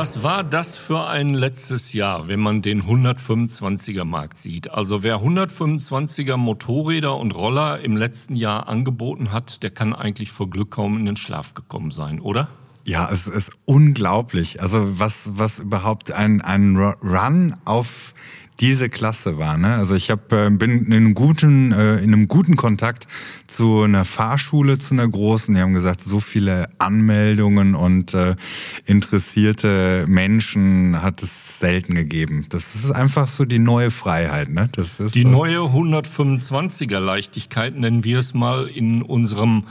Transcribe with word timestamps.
Was 0.00 0.22
war 0.22 0.44
das 0.44 0.78
für 0.78 1.08
ein 1.08 1.34
letztes 1.34 1.92
Jahr, 1.92 2.26
wenn 2.26 2.40
man 2.40 2.62
den 2.62 2.84
125er 2.84 4.04
Markt 4.06 4.38
sieht? 4.38 4.70
Also 4.70 5.02
wer 5.02 5.18
125er 5.18 6.38
Motorräder 6.38 7.18
und 7.18 7.34
Roller 7.34 7.80
im 7.80 7.98
letzten 7.98 8.34
Jahr 8.34 8.66
angeboten 8.66 9.30
hat, 9.30 9.62
der 9.62 9.68
kann 9.68 9.94
eigentlich 9.94 10.32
vor 10.32 10.48
Glück 10.48 10.70
kaum 10.70 10.96
in 10.96 11.04
den 11.04 11.18
Schlaf 11.18 11.52
gekommen 11.52 11.90
sein, 11.90 12.18
oder? 12.18 12.48
Ja, 12.84 13.08
es 13.10 13.26
ist 13.26 13.50
unglaublich. 13.64 14.62
Also 14.62 14.98
was, 14.98 15.30
was 15.32 15.60
überhaupt 15.60 16.12
ein, 16.12 16.40
ein 16.40 16.76
Run 16.76 17.54
auf 17.64 18.14
diese 18.60 18.90
Klasse 18.90 19.38
war. 19.38 19.56
Ne? 19.56 19.74
Also 19.74 19.94
ich 19.94 20.10
hab, 20.10 20.32
äh, 20.32 20.50
bin 20.50 20.86
in 20.86 20.92
einem 20.92 21.14
guten, 21.14 21.72
äh, 21.72 21.96
in 21.96 22.12
einem 22.12 22.28
guten 22.28 22.56
Kontakt 22.56 23.06
zu 23.46 23.82
einer 23.82 24.04
Fahrschule, 24.04 24.78
zu 24.78 24.94
einer 24.94 25.08
großen. 25.08 25.54
Die 25.54 25.60
haben 25.60 25.72
gesagt, 25.72 26.02
so 26.02 26.20
viele 26.20 26.68
Anmeldungen 26.78 27.74
und 27.74 28.12
äh, 28.14 28.36
interessierte 28.84 30.04
Menschen 30.06 31.00
hat 31.02 31.22
es 31.22 31.58
selten 31.58 31.94
gegeben. 31.94 32.46
Das 32.50 32.74
ist 32.74 32.90
einfach 32.90 33.28
so 33.28 33.44
die 33.44 33.58
neue 33.58 33.90
Freiheit. 33.90 34.50
Ne? 34.50 34.68
Das 34.72 35.00
ist, 35.00 35.14
die 35.14 35.24
neue 35.24 35.58
125er 35.60 37.00
Leichtigkeit 37.00 37.78
nennen 37.78 38.04
wir 38.04 38.18
es 38.18 38.34
mal 38.34 38.66
in 38.66 39.00
unserem 39.02 39.64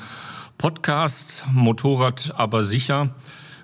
Podcast 0.59 1.43
Motorrad 1.53 2.33
aber 2.35 2.63
sicher 2.63 3.15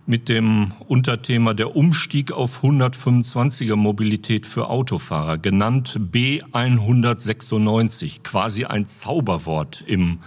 mit 0.05 0.29
dem 0.29 0.71
Unterthema 0.87 1.53
der 1.53 1.75
Umstieg 1.75 2.31
auf 2.31 2.63
125er 2.63 3.75
Mobilität 3.75 4.45
für 4.45 4.69
Autofahrer, 4.69 5.37
genannt 5.37 5.99
B196, 5.99 8.23
quasi 8.23 8.63
ein 8.63 8.87
Zauberwort 8.87 9.83
im 9.85 10.19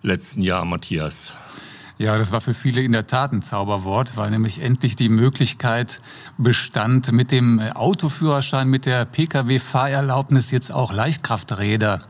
letzten 0.00 0.40
Jahr, 0.40 0.64
Matthias. 0.64 1.34
Ja, 1.98 2.16
das 2.16 2.32
war 2.32 2.40
für 2.40 2.54
viele 2.54 2.80
in 2.80 2.92
der 2.92 3.06
Tat 3.06 3.32
ein 3.32 3.42
Zauberwort, 3.42 4.16
weil 4.16 4.30
nämlich 4.30 4.62
endlich 4.62 4.96
die 4.96 5.10
Möglichkeit 5.10 6.00
bestand, 6.38 7.12
mit 7.12 7.32
dem 7.32 7.60
Autoführerschein, 7.60 8.68
mit 8.68 8.86
der 8.86 9.04
Pkw-Fahrerlaubnis 9.04 10.50
jetzt 10.52 10.74
auch 10.74 10.90
Leichtkrafträder 10.90 12.00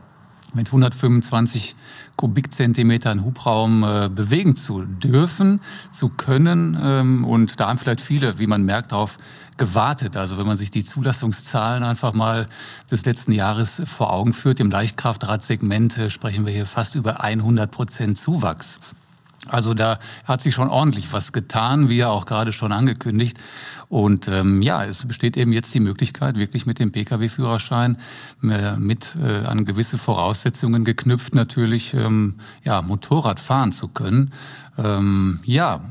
mit 0.55 0.67
125 0.67 1.75
Kubikzentimetern 2.15 3.23
Hubraum 3.23 3.83
äh, 3.83 4.09
bewegen 4.09 4.55
zu 4.55 4.83
dürfen, 4.83 5.61
zu 5.91 6.07
können. 6.09 6.77
Ähm, 6.81 7.25
und 7.25 7.59
da 7.59 7.67
haben 7.67 7.77
vielleicht 7.77 8.01
viele, 8.01 8.39
wie 8.39 8.47
man 8.47 8.63
merkt, 8.63 8.91
darauf 8.91 9.17
gewartet. 9.57 10.17
Also 10.17 10.37
wenn 10.37 10.47
man 10.47 10.57
sich 10.57 10.71
die 10.71 10.83
Zulassungszahlen 10.83 11.83
einfach 11.83 12.13
mal 12.13 12.47
des 12.89 13.05
letzten 13.05 13.31
Jahres 13.31 13.81
vor 13.85 14.13
Augen 14.13 14.33
führt, 14.33 14.59
im 14.59 14.71
Leichtkraftradsegment 14.71 15.97
äh, 15.97 16.09
sprechen 16.09 16.45
wir 16.45 16.53
hier 16.53 16.65
fast 16.65 16.95
über 16.95 17.21
100 17.21 17.69
Prozent 17.71 18.17
Zuwachs. 18.17 18.79
Also 19.47 19.73
da 19.73 19.99
hat 20.23 20.41
sich 20.41 20.53
schon 20.53 20.69
ordentlich 20.69 21.11
was 21.13 21.33
getan, 21.33 21.89
wie 21.89 21.97
ja 21.97 22.09
auch 22.09 22.25
gerade 22.25 22.51
schon 22.51 22.71
angekündigt. 22.71 23.37
Und 23.87 24.27
ähm, 24.27 24.61
ja, 24.61 24.83
es 24.85 25.05
besteht 25.05 25.37
eben 25.37 25.53
jetzt 25.53 25.73
die 25.73 25.79
Möglichkeit, 25.79 26.37
wirklich 26.37 26.65
mit 26.65 26.79
dem 26.79 26.91
Pkw-Führerschein 26.91 27.97
äh, 28.43 28.75
mit 28.77 29.15
äh, 29.21 29.45
an 29.45 29.65
gewisse 29.65 29.97
Voraussetzungen 29.97 30.85
geknüpft 30.85 31.35
natürlich 31.35 31.93
ähm, 31.93 32.35
ja, 32.65 32.81
Motorrad 32.81 33.39
fahren 33.39 33.71
zu 33.71 33.87
können. 33.87 34.31
Ähm, 34.77 35.39
ja, 35.43 35.81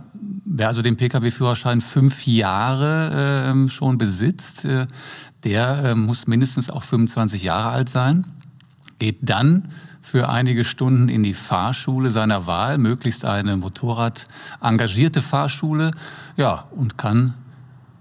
wer 0.44 0.69
also 0.69 0.82
den 0.82 0.97
Pkw-Führerschein 0.97 1.80
fünf 1.80 2.27
Jahre 2.27 3.55
äh, 3.55 3.69
schon 3.69 3.97
besitzt, 3.97 4.64
äh, 4.64 4.86
der 5.44 5.84
äh, 5.84 5.94
muss 5.94 6.27
mindestens 6.27 6.70
auch 6.70 6.82
25 6.82 7.42
Jahre 7.42 7.69
alt 7.69 7.88
sein, 7.88 8.27
geht 8.98 9.19
dann 9.22 9.69
für 10.05 10.28
einige 10.28 10.66
Stunden 10.66 11.08
in 11.08 11.22
die 11.22 11.33
Fahrschule 11.33 12.10
seiner 12.10 12.47
Wahl, 12.47 12.77
möglichst 12.77 13.25
eine 13.25 13.56
Motorrad 13.56 14.28
engagierte 14.60 15.22
Fahrschule, 15.22 15.92
ja, 16.37 16.66
und 16.72 16.98
kann 16.98 17.32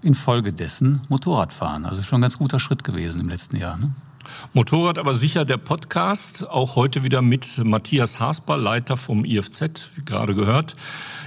infolgedessen 0.02 1.00
Motorrad 1.08 1.54
fahren. 1.54 1.86
Also 1.86 2.02
schon 2.02 2.18
ein 2.18 2.22
ganz 2.22 2.36
guter 2.36 2.60
Schritt 2.60 2.84
gewesen 2.84 3.22
im 3.22 3.30
letzten 3.30 3.56
Jahr. 3.56 3.78
Ne? 3.78 3.92
Motorrad 4.52 4.98
aber 4.98 5.14
sicher 5.14 5.46
der 5.46 5.56
Podcast, 5.56 6.46
auch 6.46 6.76
heute 6.76 7.04
wieder 7.04 7.22
mit 7.22 7.64
Matthias 7.64 8.20
Hasper, 8.20 8.58
Leiter 8.58 8.98
vom 8.98 9.24
IFZ, 9.24 9.88
wie 9.96 10.04
gerade 10.04 10.34
gehört. 10.34 10.76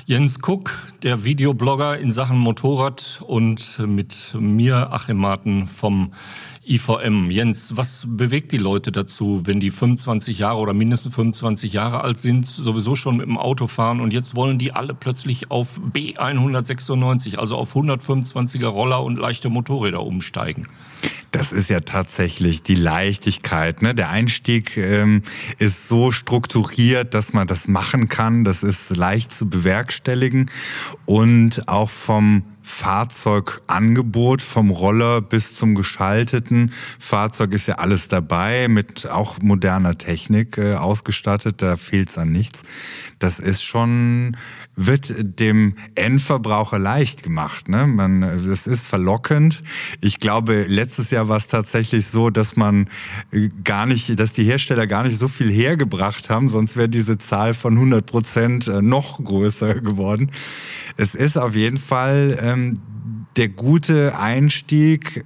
Jens 0.06 0.40
Kuck, 0.40 0.72
der 1.02 1.24
Videoblogger 1.24 1.98
in 1.98 2.12
Sachen 2.12 2.38
Motorrad 2.38 3.22
und 3.26 3.80
mit 3.80 4.36
mir, 4.40 4.94
Achim 4.94 5.18
Marten 5.18 5.68
vom 5.68 6.14
IVM. 6.68 7.32
Jens, 7.32 7.78
was 7.78 8.06
bewegt 8.08 8.52
die 8.52 8.58
Leute 8.58 8.92
dazu, 8.92 9.42
wenn 9.46 9.60
die 9.60 9.72
25 9.72 10.40
Jahre 10.40 10.60
oder 10.60 10.74
mindestens 10.74 11.16
25 11.16 11.74
Jahre 11.74 12.02
alt 12.02 12.20
sind, 12.20 12.46
sowieso 12.46 12.96
schon 12.96 13.18
mit 13.18 13.26
dem 13.26 13.38
Auto 13.38 13.68
fahren 13.68 14.02
und 14.02 14.14
jetzt 14.14 14.36
wollen 14.36 14.58
die 14.58 14.74
alle 14.74 14.94
plötzlich 14.94 15.50
auf 15.52 15.80
B196, 15.80 17.38
also 17.38 17.56
auf 17.56 17.76
125er 17.76 18.68
Roller 18.68 19.04
und 19.04 19.18
leichte 19.18 19.50
Motorräder 19.50 20.04
umsteigen? 20.04 20.68
Das 21.32 21.52
ist 21.52 21.70
ja 21.70 21.82
tatsächlich 21.82 22.64
die 22.64 22.76
Leichtigkeit. 22.76 23.82
Ne? 23.82 23.94
Der 23.94 24.10
Einstieg 24.10 24.78
ähm, 24.78 25.24
ist 25.60 25.88
so 25.88 26.12
strukturiert, 26.12 27.14
dass 27.14 27.34
man 27.34 27.48
das 27.48 27.68
machen 27.68 28.08
kann. 28.08 28.44
Das 28.44 28.64
ist 28.64 28.96
leicht 28.96 29.32
zu 29.32 29.50
bewerkstelligen 29.50 30.50
und 31.06 31.68
auch 31.68 31.90
vom 31.90 32.44
Fahrzeugangebot 32.68 34.42
vom 34.42 34.72
Roller 34.72 35.22
bis 35.22 35.56
zum 35.56 35.74
geschalteten 35.74 36.74
Fahrzeug 37.00 37.54
ist 37.54 37.66
ja 37.68 37.76
alles 37.76 38.10
dabei, 38.10 38.68
mit 38.68 39.08
auch 39.10 39.40
moderner 39.42 39.98
Technik 39.98 40.58
äh, 40.58 40.76
ausgestattet, 40.76 41.62
da 41.62 41.78
fehlt 41.78 42.10
es 42.10 42.18
an 42.18 42.32
nichts. 42.32 42.64
Das 43.20 43.40
ist 43.40 43.64
schon, 43.64 44.36
wird 44.78 45.40
dem 45.40 45.74
Endverbraucher 45.96 46.80
leicht 46.80 47.24
gemacht. 47.24 47.68
Ne? 47.68 47.88
Man, 47.88 48.22
das 48.22 48.68
ist 48.68 48.86
verlockend. 48.86 49.64
Ich 50.02 50.20
glaube, 50.20 50.66
letztes 50.68 51.10
Jahr 51.10 51.28
war 51.28 51.38
es 51.38 51.48
tatsächlich 51.48 52.08
so, 52.08 52.30
dass 52.30 52.56
man 52.56 52.88
äh, 53.32 53.50
gar 53.64 53.88
nicht, 53.88 54.18
dass 54.20 54.34
die 54.34 54.44
Hersteller 54.44 54.88
gar 54.88 55.04
nicht 55.04 55.18
so 55.18 55.28
viel 55.28 55.52
hergebracht 55.52 56.30
haben, 56.30 56.48
sonst 56.48 56.78
wäre 56.78 56.88
diese 56.88 57.18
Zahl 57.18 57.56
von 57.56 57.74
100 57.74 58.06
Prozent 58.06 58.68
äh, 58.68 58.82
noch 58.82 59.22
größer 59.22 59.74
geworden. 59.82 60.32
Es 60.96 61.16
ist 61.16 61.38
auf 61.38 61.56
jeden 61.56 61.78
Fall 61.78 62.38
ähm, 62.42 62.80
der 63.36 63.50
gute 63.50 64.18
Einstieg, 64.18 65.26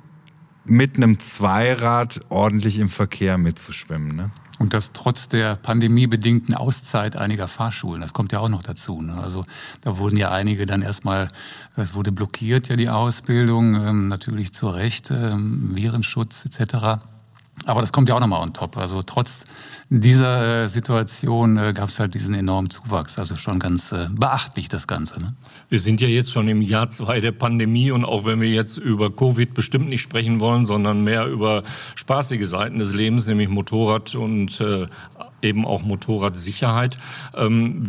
mit 0.63 0.95
einem 0.95 1.19
Zweirad 1.19 2.21
ordentlich 2.29 2.79
im 2.79 2.89
Verkehr 2.89 3.37
mitzuschwimmen. 3.37 4.15
Ne? 4.15 4.31
Und 4.61 4.75
das 4.75 4.91
trotz 4.93 5.27
der 5.27 5.55
pandemiebedingten 5.55 6.53
Auszeit 6.53 7.15
einiger 7.15 7.47
Fahrschulen. 7.47 7.99
Das 7.99 8.13
kommt 8.13 8.31
ja 8.31 8.39
auch 8.39 8.47
noch 8.47 8.61
dazu. 8.61 9.01
Ne? 9.01 9.19
Also 9.19 9.43
da 9.81 9.97
wurden 9.97 10.17
ja 10.17 10.29
einige 10.29 10.67
dann 10.67 10.83
erstmal, 10.83 11.29
es 11.77 11.95
wurde 11.95 12.11
blockiert 12.11 12.67
ja 12.67 12.75
die 12.75 12.87
Ausbildung, 12.87 13.73
ähm, 13.73 14.07
natürlich 14.07 14.53
zu 14.53 14.69
Recht, 14.69 15.09
ähm, 15.09 15.75
Virenschutz 15.75 16.45
etc. 16.45 17.01
Aber 17.65 17.81
das 17.81 17.91
kommt 17.91 18.09
ja 18.09 18.15
auch 18.15 18.19
nochmal 18.19 18.43
on 18.43 18.53
top. 18.53 18.77
Also 18.77 19.01
trotz 19.01 19.45
dieser 19.89 20.65
äh, 20.65 20.69
Situation 20.69 21.57
äh, 21.57 21.73
gab 21.73 21.89
es 21.89 21.99
halt 21.99 22.13
diesen 22.13 22.35
enormen 22.35 22.69
Zuwachs. 22.69 23.17
Also 23.17 23.35
schon 23.37 23.57
ganz 23.57 23.91
äh, 23.91 24.09
beachtlich 24.11 24.69
das 24.69 24.85
Ganze. 24.85 25.21
Ne? 25.21 25.33
Wir 25.71 25.79
sind 25.79 26.01
ja 26.01 26.09
jetzt 26.09 26.33
schon 26.33 26.49
im 26.49 26.61
Jahr 26.61 26.89
zwei 26.89 27.21
der 27.21 27.31
Pandemie 27.31 27.91
und 27.91 28.03
auch 28.03 28.25
wenn 28.25 28.41
wir 28.41 28.49
jetzt 28.49 28.77
über 28.77 29.09
Covid 29.09 29.53
bestimmt 29.53 29.87
nicht 29.87 30.01
sprechen 30.01 30.41
wollen, 30.41 30.65
sondern 30.65 31.05
mehr 31.05 31.27
über 31.27 31.63
spaßige 31.95 32.45
Seiten 32.45 32.79
des 32.79 32.93
Lebens, 32.93 33.25
nämlich 33.25 33.47
Motorrad 33.47 34.13
und 34.13 34.59
äh, 34.59 34.87
eben 35.41 35.65
auch 35.65 35.83
Motorradsicherheit. 35.83 36.97
Ähm, 37.35 37.83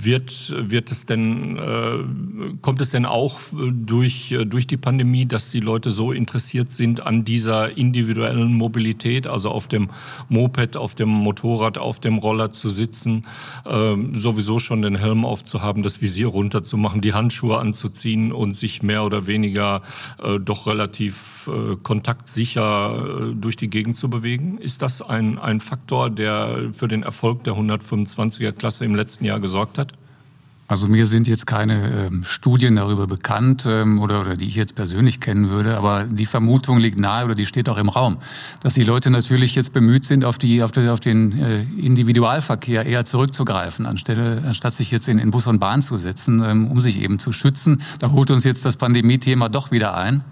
wird, 0.00 0.54
wird 0.56 0.90
es 0.90 1.06
denn, 1.06 1.56
äh, 1.56 2.56
kommt 2.60 2.80
es 2.80 2.90
denn 2.90 3.06
auch 3.06 3.38
durch, 3.52 4.36
durch 4.46 4.66
die 4.66 4.76
Pandemie, 4.76 5.26
dass 5.26 5.48
die 5.48 5.60
Leute 5.60 5.90
so 5.90 6.12
interessiert 6.12 6.72
sind 6.72 7.06
an 7.06 7.24
dieser 7.24 7.76
individuellen 7.76 8.54
Mobilität, 8.54 9.26
also 9.26 9.50
auf 9.50 9.68
dem 9.68 9.88
Moped, 10.28 10.76
auf 10.76 10.94
dem 10.94 11.08
Motorrad, 11.08 11.78
auf 11.78 12.00
dem 12.00 12.18
Roller 12.18 12.52
zu 12.52 12.68
sitzen, 12.68 13.24
äh, 13.64 13.94
sowieso 14.12 14.58
schon 14.58 14.82
den 14.82 14.96
Helm 14.96 15.24
aufzuhaben, 15.24 15.82
das 15.82 16.00
Visier 16.00 16.28
runterzumachen, 16.28 17.00
die 17.00 17.14
Handschuhe 17.14 17.58
anzuziehen 17.58 18.32
und 18.32 18.54
sich 18.54 18.82
mehr 18.82 19.04
oder 19.04 19.26
weniger 19.26 19.82
äh, 20.22 20.38
doch 20.38 20.66
relativ 20.66 21.48
äh, 21.48 21.76
kontaktsicher 21.82 23.30
äh, 23.30 23.34
durch 23.34 23.56
die 23.56 23.70
Gegend 23.70 23.96
zu 23.96 24.10
bewegen? 24.10 24.58
Ist 24.58 24.82
das 24.82 25.02
ein, 25.02 25.38
ein 25.38 25.60
Faktor, 25.60 26.10
der 26.10 26.70
für 26.72 26.88
den 26.88 26.95
den 26.96 27.02
Erfolg 27.02 27.44
der 27.44 27.54
125er 27.54 28.52
Klasse 28.52 28.84
im 28.84 28.94
letzten 28.94 29.24
Jahr 29.24 29.40
gesorgt 29.40 29.78
hat? 29.78 29.92
Also 30.68 30.88
mir 30.88 31.06
sind 31.06 31.28
jetzt 31.28 31.46
keine 31.46 32.08
ähm, 32.08 32.24
Studien 32.24 32.74
darüber 32.74 33.06
bekannt 33.06 33.64
ähm, 33.68 34.00
oder, 34.00 34.20
oder 34.20 34.36
die 34.36 34.46
ich 34.46 34.56
jetzt 34.56 34.74
persönlich 34.74 35.20
kennen 35.20 35.48
würde, 35.48 35.76
aber 35.76 36.04
die 36.04 36.26
Vermutung 36.26 36.78
liegt 36.78 36.98
nahe 36.98 37.24
oder 37.24 37.36
die 37.36 37.46
steht 37.46 37.68
auch 37.68 37.76
im 37.76 37.88
Raum, 37.88 38.16
dass 38.62 38.74
die 38.74 38.82
Leute 38.82 39.10
natürlich 39.10 39.54
jetzt 39.54 39.72
bemüht 39.72 40.04
sind, 40.04 40.24
auf, 40.24 40.38
die, 40.38 40.64
auf, 40.64 40.72
die, 40.72 40.88
auf 40.88 40.98
den 40.98 41.38
äh, 41.38 41.62
Individualverkehr 41.78 42.84
eher 42.84 43.04
zurückzugreifen, 43.04 43.86
anstelle, 43.86 44.42
anstatt 44.44 44.72
sich 44.72 44.90
jetzt 44.90 45.06
in, 45.06 45.20
in 45.20 45.30
Bus 45.30 45.46
und 45.46 45.60
Bahn 45.60 45.82
zu 45.82 45.96
setzen, 45.98 46.42
ähm, 46.44 46.68
um 46.68 46.80
sich 46.80 47.00
eben 47.00 47.20
zu 47.20 47.32
schützen. 47.32 47.80
Da 48.00 48.10
holt 48.10 48.32
uns 48.32 48.42
jetzt 48.42 48.64
das 48.64 48.76
Pandemie-Thema 48.76 49.48
doch 49.48 49.70
wieder 49.70 49.96
ein. 49.96 50.24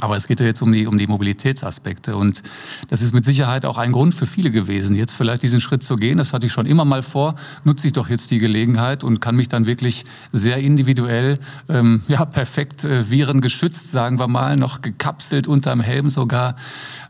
Aber 0.00 0.16
es 0.16 0.28
geht 0.28 0.38
ja 0.40 0.46
jetzt 0.46 0.60
um 0.60 0.70
die, 0.70 0.86
um 0.86 0.98
die 0.98 1.06
Mobilitätsaspekte. 1.06 2.14
Und 2.14 2.42
das 2.88 3.00
ist 3.00 3.14
mit 3.14 3.24
Sicherheit 3.24 3.64
auch 3.64 3.78
ein 3.78 3.92
Grund 3.92 4.14
für 4.14 4.26
viele 4.26 4.50
gewesen, 4.50 4.94
jetzt 4.94 5.12
vielleicht 5.12 5.42
diesen 5.42 5.60
Schritt 5.60 5.82
zu 5.82 5.96
gehen. 5.96 6.18
Das 6.18 6.32
hatte 6.32 6.46
ich 6.46 6.52
schon 6.52 6.66
immer 6.66 6.84
mal 6.84 7.02
vor. 7.02 7.36
Nutze 7.64 7.86
ich 7.86 7.94
doch 7.94 8.08
jetzt 8.10 8.30
die 8.30 8.38
Gelegenheit 8.38 9.02
und 9.02 9.20
kann 9.20 9.34
mich 9.34 9.48
dann 9.48 9.66
wirklich 9.66 10.04
sehr 10.30 10.58
individuell, 10.58 11.38
ähm, 11.68 12.02
ja, 12.06 12.24
perfekt 12.26 12.84
äh, 12.84 13.10
virengeschützt, 13.10 13.90
sagen 13.90 14.18
wir 14.18 14.28
mal, 14.28 14.56
noch 14.56 14.82
gekapselt 14.82 15.46
unterm 15.46 15.80
Helm 15.80 16.10
sogar, 16.10 16.56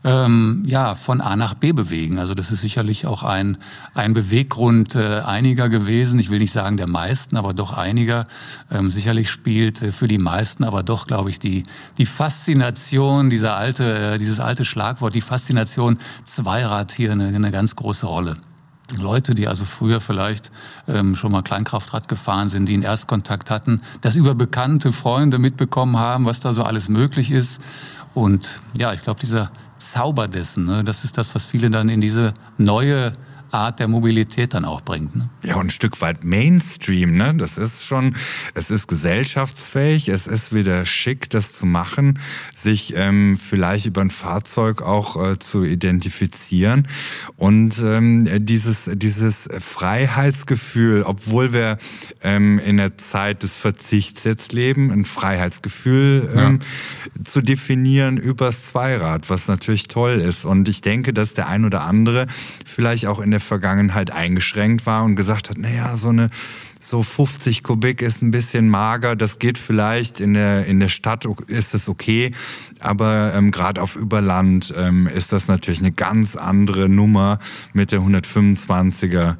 ähm, 0.05 0.63
ja, 0.65 0.95
von 0.95 1.19
A 1.19 1.35
nach 1.35 1.55
B 1.55 1.73
bewegen. 1.73 2.17
Also 2.17 2.33
das 2.33 2.51
ist 2.51 2.61
sicherlich 2.61 3.05
auch 3.05 3.23
ein, 3.23 3.57
ein 3.93 4.13
Beweggrund 4.13 4.95
äh, 4.95 5.19
einiger 5.19 5.67
gewesen. 5.67 6.17
Ich 6.19 6.29
will 6.29 6.39
nicht 6.39 6.53
sagen 6.53 6.77
der 6.77 6.87
meisten, 6.87 7.35
aber 7.35 7.53
doch 7.53 7.73
einiger. 7.73 8.25
Ähm, 8.71 8.89
sicherlich 8.89 9.29
spielt 9.29 9.81
äh, 9.81 9.91
für 9.91 10.07
die 10.07 10.17
meisten 10.17 10.63
aber 10.63 10.83
doch, 10.83 11.07
glaube 11.07 11.29
ich, 11.29 11.39
die, 11.39 11.63
die 11.97 12.05
Faszination 12.05 12.68
Faszination, 12.69 13.29
dieser 13.31 13.55
alte, 13.55 14.13
äh, 14.13 14.17
dieses 14.19 14.39
alte 14.39 14.63
Schlagwort, 14.63 15.15
die 15.15 15.21
Faszination 15.21 15.97
Zweirad 16.25 16.91
hier 16.91 17.11
eine, 17.11 17.27
eine 17.27 17.51
ganz 17.51 17.75
große 17.75 18.05
Rolle. 18.05 18.37
Leute, 18.97 19.33
die 19.33 19.47
also 19.47 19.65
früher 19.65 20.01
vielleicht 20.01 20.51
ähm, 20.87 21.15
schon 21.15 21.31
mal 21.31 21.41
Kleinkraftrad 21.41 22.07
gefahren 22.07 22.49
sind, 22.49 22.67
die 22.67 22.73
einen 22.73 22.83
Erstkontakt 22.83 23.49
hatten, 23.49 23.81
das 24.01 24.15
über 24.15 24.35
bekannte 24.35 24.91
Freunde 24.91 25.39
mitbekommen 25.39 25.97
haben, 25.97 26.25
was 26.25 26.39
da 26.39 26.53
so 26.53 26.63
alles 26.63 26.89
möglich 26.89 27.31
ist. 27.31 27.59
Und 28.13 28.61
ja, 28.77 28.93
ich 28.93 29.01
glaube, 29.01 29.19
dieser 29.19 29.51
Zauber 29.77 30.27
dessen, 30.27 30.65
ne, 30.65 30.83
das 30.83 31.03
ist 31.03 31.17
das, 31.17 31.33
was 31.33 31.45
viele 31.45 31.69
dann 31.69 31.89
in 31.89 32.01
diese 32.01 32.33
neue 32.57 33.13
Art 33.51 33.79
der 33.79 33.87
Mobilität 33.87 34.53
dann 34.53 34.65
auch 34.65 34.81
bringt. 34.81 35.15
Ne? 35.15 35.29
Ja, 35.43 35.55
und 35.55 35.67
ein 35.67 35.69
Stück 35.69 36.01
weit 36.01 36.23
Mainstream, 36.23 37.15
ne? 37.15 37.33
Das 37.35 37.57
ist 37.57 37.85
schon, 37.85 38.15
es 38.53 38.71
ist 38.71 38.87
gesellschaftsfähig, 38.87 40.09
es 40.09 40.27
ist 40.27 40.53
wieder 40.53 40.85
schick, 40.85 41.29
das 41.29 41.53
zu 41.53 41.65
machen, 41.65 42.19
sich 42.55 42.93
ähm, 42.95 43.37
vielleicht 43.37 43.85
über 43.85 44.01
ein 44.01 44.09
Fahrzeug 44.09 44.81
auch 44.81 45.31
äh, 45.31 45.39
zu 45.39 45.63
identifizieren. 45.63 46.87
Und 47.37 47.79
ähm, 47.83 48.45
dieses, 48.45 48.89
dieses 48.93 49.47
Freiheitsgefühl, 49.59 51.03
obwohl 51.03 51.53
wir 51.53 51.77
ähm, 52.21 52.59
in 52.59 52.77
der 52.77 52.97
Zeit 52.97 53.43
des 53.43 53.55
Verzichts 53.55 54.23
jetzt 54.23 54.53
leben, 54.53 54.91
ein 54.91 55.05
Freiheitsgefühl 55.05 56.29
ähm, 56.35 56.59
ja. 56.61 57.23
zu 57.23 57.41
definieren 57.41 58.17
übers 58.17 58.65
Zweirad, 58.65 59.29
was 59.29 59.47
natürlich 59.47 59.87
toll 59.87 60.19
ist. 60.21 60.45
Und 60.45 60.67
ich 60.67 60.81
denke, 60.81 61.13
dass 61.13 61.33
der 61.33 61.47
ein 61.47 61.65
oder 61.65 61.83
andere 61.83 62.27
vielleicht 62.65 63.05
auch 63.05 63.19
in 63.19 63.31
der 63.31 63.38
der 63.39 63.47
Vergangenheit 63.47 64.11
eingeschränkt 64.11 64.85
war 64.85 65.03
und 65.03 65.15
gesagt 65.15 65.49
hat, 65.49 65.57
naja, 65.57 65.95
so 65.97 66.09
eine 66.09 66.29
so 66.81 67.03
50 67.03 67.63
Kubik 67.63 68.01
ist 68.01 68.21
ein 68.21 68.31
bisschen 68.31 68.69
mager, 68.69 69.15
das 69.15 69.39
geht 69.39 69.57
vielleicht 69.57 70.19
in 70.19 70.33
der 70.33 70.65
in 70.65 70.79
der 70.79 70.87
Stadt 70.87 71.25
ist 71.47 71.73
es 71.73 71.89
okay, 71.89 72.31
aber 72.79 73.33
ähm, 73.35 73.51
gerade 73.51 73.81
auf 73.81 73.95
Überland 73.95 74.73
ähm, 74.75 75.07
ist 75.07 75.33
das 75.33 75.47
natürlich 75.47 75.79
eine 75.81 75.91
ganz 75.91 76.35
andere 76.35 76.87
Nummer 76.87 77.39
mit 77.73 77.91
der 77.91 77.99
125er 77.99 79.35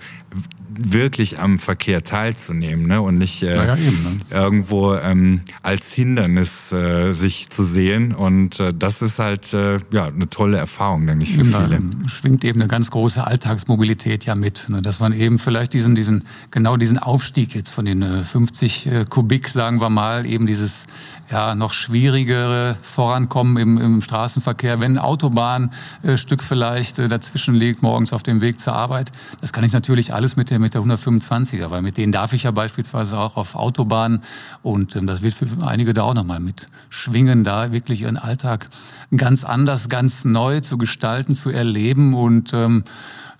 wirklich 0.69 1.39
am 1.39 1.59
Verkehr 1.59 2.03
teilzunehmen 2.03 2.87
ne? 2.87 3.01
und 3.01 3.17
nicht 3.17 3.43
äh, 3.43 3.55
ja, 3.55 3.75
eben, 3.75 4.03
ne? 4.03 4.19
irgendwo 4.29 4.95
ähm, 4.95 5.41
als 5.63 5.91
Hindernis 5.93 6.71
äh, 6.71 7.13
sich 7.13 7.49
zu 7.49 7.63
sehen. 7.63 8.13
Und 8.13 8.59
äh, 8.59 8.73
das 8.73 9.01
ist 9.01 9.19
halt 9.19 9.53
äh, 9.53 9.79
ja 9.91 10.05
eine 10.05 10.29
tolle 10.29 10.57
Erfahrung, 10.57 11.05
denke 11.07 11.23
ich, 11.23 11.35
für 11.35 11.45
ja, 11.45 11.61
viele. 11.61 11.81
Schwingt 12.07 12.43
eben 12.43 12.59
eine 12.59 12.67
ganz 12.67 12.91
große 12.91 13.25
Alltagsmobilität 13.25 14.25
ja 14.25 14.35
mit, 14.35 14.67
ne? 14.69 14.81
dass 14.81 14.99
man 14.99 15.13
eben 15.13 15.39
vielleicht 15.39 15.73
diesen, 15.73 15.95
diesen 15.95 16.23
genau 16.51 16.77
diesen 16.77 16.97
Aufstieg 16.97 17.55
jetzt 17.55 17.71
von 17.71 17.85
den 17.85 18.23
50 18.23 18.85
äh, 18.85 19.05
Kubik, 19.09 19.49
sagen 19.49 19.81
wir 19.81 19.89
mal, 19.89 20.25
eben 20.25 20.45
dieses 20.45 20.85
ja, 21.31 21.53
noch 21.53 21.73
schwierigere 21.73 22.77
Vorankommen 22.81 23.57
im, 23.57 23.77
im 23.77 24.01
Straßenverkehr. 24.01 24.79
Wenn 24.79 24.93
ein 24.93 24.97
Autobahnstück 24.97 26.41
äh, 26.41 26.43
vielleicht 26.43 26.99
äh, 26.99 27.07
dazwischen 27.07 27.55
liegt, 27.55 27.83
morgens 27.83 28.13
auf 28.13 28.23
dem 28.23 28.41
Weg 28.41 28.59
zur 28.59 28.73
Arbeit, 28.73 29.11
das 29.41 29.53
kann 29.53 29.63
ich 29.63 29.71
natürlich 29.71 30.13
alles 30.13 30.35
mit 30.35 30.49
der, 30.59 30.65
mit 30.65 30.73
der 30.73 30.81
125er, 30.81 31.69
weil 31.69 31.81
mit 31.81 31.97
denen 31.97 32.11
darf 32.11 32.33
ich 32.33 32.43
ja 32.43 32.51
beispielsweise 32.51 33.17
auch 33.17 33.37
auf 33.37 33.55
Autobahnen 33.55 34.21
und 34.61 34.95
ähm, 34.95 35.07
das 35.07 35.21
wird 35.21 35.33
für 35.33 35.47
einige 35.65 35.93
da 35.93 36.03
auch 36.03 36.13
nochmal 36.13 36.39
mit 36.39 36.69
schwingen, 36.89 37.43
da 37.43 37.71
wirklich 37.71 38.01
ihren 38.01 38.17
Alltag 38.17 38.69
ganz 39.15 39.43
anders, 39.43 39.89
ganz 39.89 40.25
neu 40.25 40.59
zu 40.61 40.77
gestalten, 40.77 41.35
zu 41.35 41.49
erleben 41.49 42.13
und 42.13 42.53
ähm, 42.53 42.83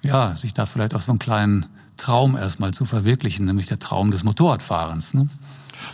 ja, 0.02 0.36
sich 0.36 0.54
da 0.54 0.66
vielleicht 0.66 0.96
auch 0.96 1.02
so 1.02 1.12
einen 1.12 1.20
kleinen 1.20 1.66
Traum 1.98 2.38
erstmal 2.38 2.74
zu 2.74 2.86
verwirklichen, 2.86 3.46
nämlich 3.46 3.68
der 3.68 3.80
Traum 3.80 4.12
des 4.12 4.24
Motorradfahrens. 4.24 5.14
Ne? 5.14 5.28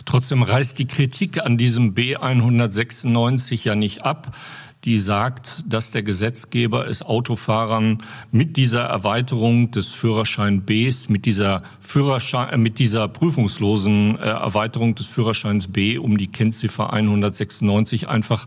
Trotzdem 0.04 0.42
reißt 0.42 0.78
die 0.78 0.86
Kritik 0.86 1.44
an 1.44 1.58
diesem 1.58 1.94
B196 1.94 3.64
ja 3.64 3.74
nicht 3.74 4.04
ab 4.04 4.36
die 4.86 4.98
sagt, 4.98 5.64
dass 5.66 5.90
der 5.90 6.04
Gesetzgeber 6.04 6.86
es 6.86 7.02
Autofahrern 7.02 8.04
mit 8.30 8.56
dieser 8.56 8.82
Erweiterung 8.82 9.72
des 9.72 9.90
Führerschein 9.90 10.62
Bs, 10.62 11.08
mit 11.08 11.26
dieser 11.26 11.64
Führerschein, 11.80 12.50
äh, 12.50 12.56
mit 12.56 12.78
dieser 12.78 13.08
prüfungslosen 13.08 14.16
äh, 14.16 14.22
Erweiterung 14.22 14.94
des 14.94 15.06
Führerscheins 15.06 15.66
B 15.66 15.98
um 15.98 16.16
die 16.16 16.28
Kennziffer 16.28 16.92
196 16.92 18.08
einfach 18.08 18.46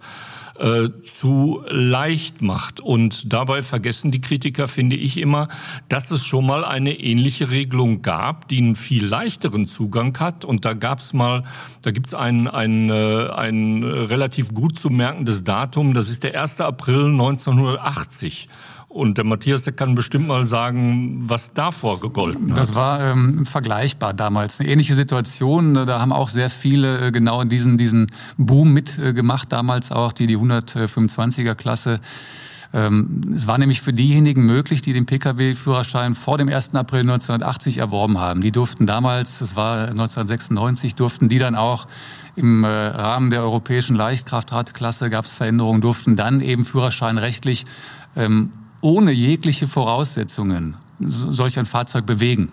äh, 0.60 0.90
zu 1.04 1.64
leicht 1.70 2.42
macht. 2.42 2.82
Und 2.82 3.32
dabei 3.32 3.64
vergessen 3.64 4.12
die 4.12 4.22
Kritiker, 4.22 4.68
finde 4.68 4.96
ich 4.96 5.18
immer, 5.18 5.48
dass 5.88 6.12
es 6.12 6.26
schon 6.26 6.46
mal 6.46 6.66
eine 6.66 7.00
ähnliche 7.00 7.50
Regelung 7.50 8.02
gab, 8.02 8.48
die 8.50 8.58
einen 8.58 8.76
viel 8.76 9.06
leichteren 9.06 9.68
Zugang 9.68 10.18
hat. 10.20 10.46
Und 10.46 10.66
da 10.66 10.74
gab 10.74 11.00
es 11.00 11.14
mal, 11.14 11.44
da 11.82 11.92
gibt 11.92 12.08
es 12.08 12.14
ein, 12.14 12.48
ein, 12.48 12.90
äh, 12.90 13.30
ein 13.30 13.84
relativ 13.84 14.54
gut 14.54 14.78
zu 14.78 14.90
merkendes 14.90 15.44
Datum, 15.44 15.94
das 15.94 16.10
ist 16.10 16.24
der 16.24 16.40
1. 16.40 16.62
April 16.62 17.06
1980. 17.06 18.48
Und 18.90 19.20
der 19.20 19.24
Matthias, 19.24 19.62
der 19.62 19.74
kann 19.74 19.94
bestimmt 19.94 20.28
mal 20.28 20.46
sagen, 20.46 21.22
was 21.28 21.54
davor 21.54 22.00
gegolten 22.00 22.52
hat. 22.52 22.58
Das 22.58 22.74
war 22.74 23.00
ähm, 23.02 23.46
vergleichbar 23.46 24.16
damals. 24.16 24.60
Eine 24.60 24.70
ähnliche 24.70 24.96
Situation. 24.96 25.76
Da 25.76 26.00
haben 26.00 26.12
auch 26.12 26.30
sehr 26.30 26.50
viele 26.50 27.08
äh, 27.08 27.12
genau 27.12 27.44
diesen, 27.44 27.78
diesen 27.78 28.08
Boom 28.38 28.74
mitgemacht. 28.74 29.46
Äh, 29.46 29.50
damals 29.50 29.92
auch 29.92 30.12
die, 30.12 30.26
die 30.26 30.38
125er 30.38 31.54
Klasse. 31.54 32.02
Ähm, 32.74 33.36
es 33.36 33.46
war 33.46 33.60
nämlich 33.60 33.82
für 33.82 33.94
diejenigen 33.94 34.44
möglich, 34.48 34.82
die 34.82 34.94
den 34.94 35.06
Pkw-Führerschein 35.06 36.16
vor 36.16 36.40
dem 36.40 36.50
1. 36.50 36.74
April 36.74 37.02
1980 37.02 37.78
erworben 37.78 38.18
haben. 38.18 38.42
Die 38.42 38.52
durften 38.52 38.88
damals, 38.88 39.38
das 39.38 39.56
war 39.56 39.90
1996, 39.90 40.96
durften 40.96 41.30
die 41.30 41.38
dann 41.38 41.54
auch 41.54 41.86
im 42.36 42.64
äh, 42.64 42.68
Rahmen 42.68 43.30
der 43.30 43.42
europäischen 43.42 43.96
Leichtkraftradklasse 43.96 45.12
gab 45.12 45.26
es 45.26 45.34
Veränderungen, 45.34 45.82
durften 45.82 46.16
dann 46.16 46.42
eben 46.42 46.66
Führerschein 46.66 47.20
rechtlich 47.20 47.66
ähm, 48.16 48.52
ohne 48.82 49.12
jegliche 49.12 49.68
Voraussetzungen 49.68 50.76
solch 51.00 51.58
ein 51.58 51.66
Fahrzeug 51.66 52.06
bewegen. 52.06 52.52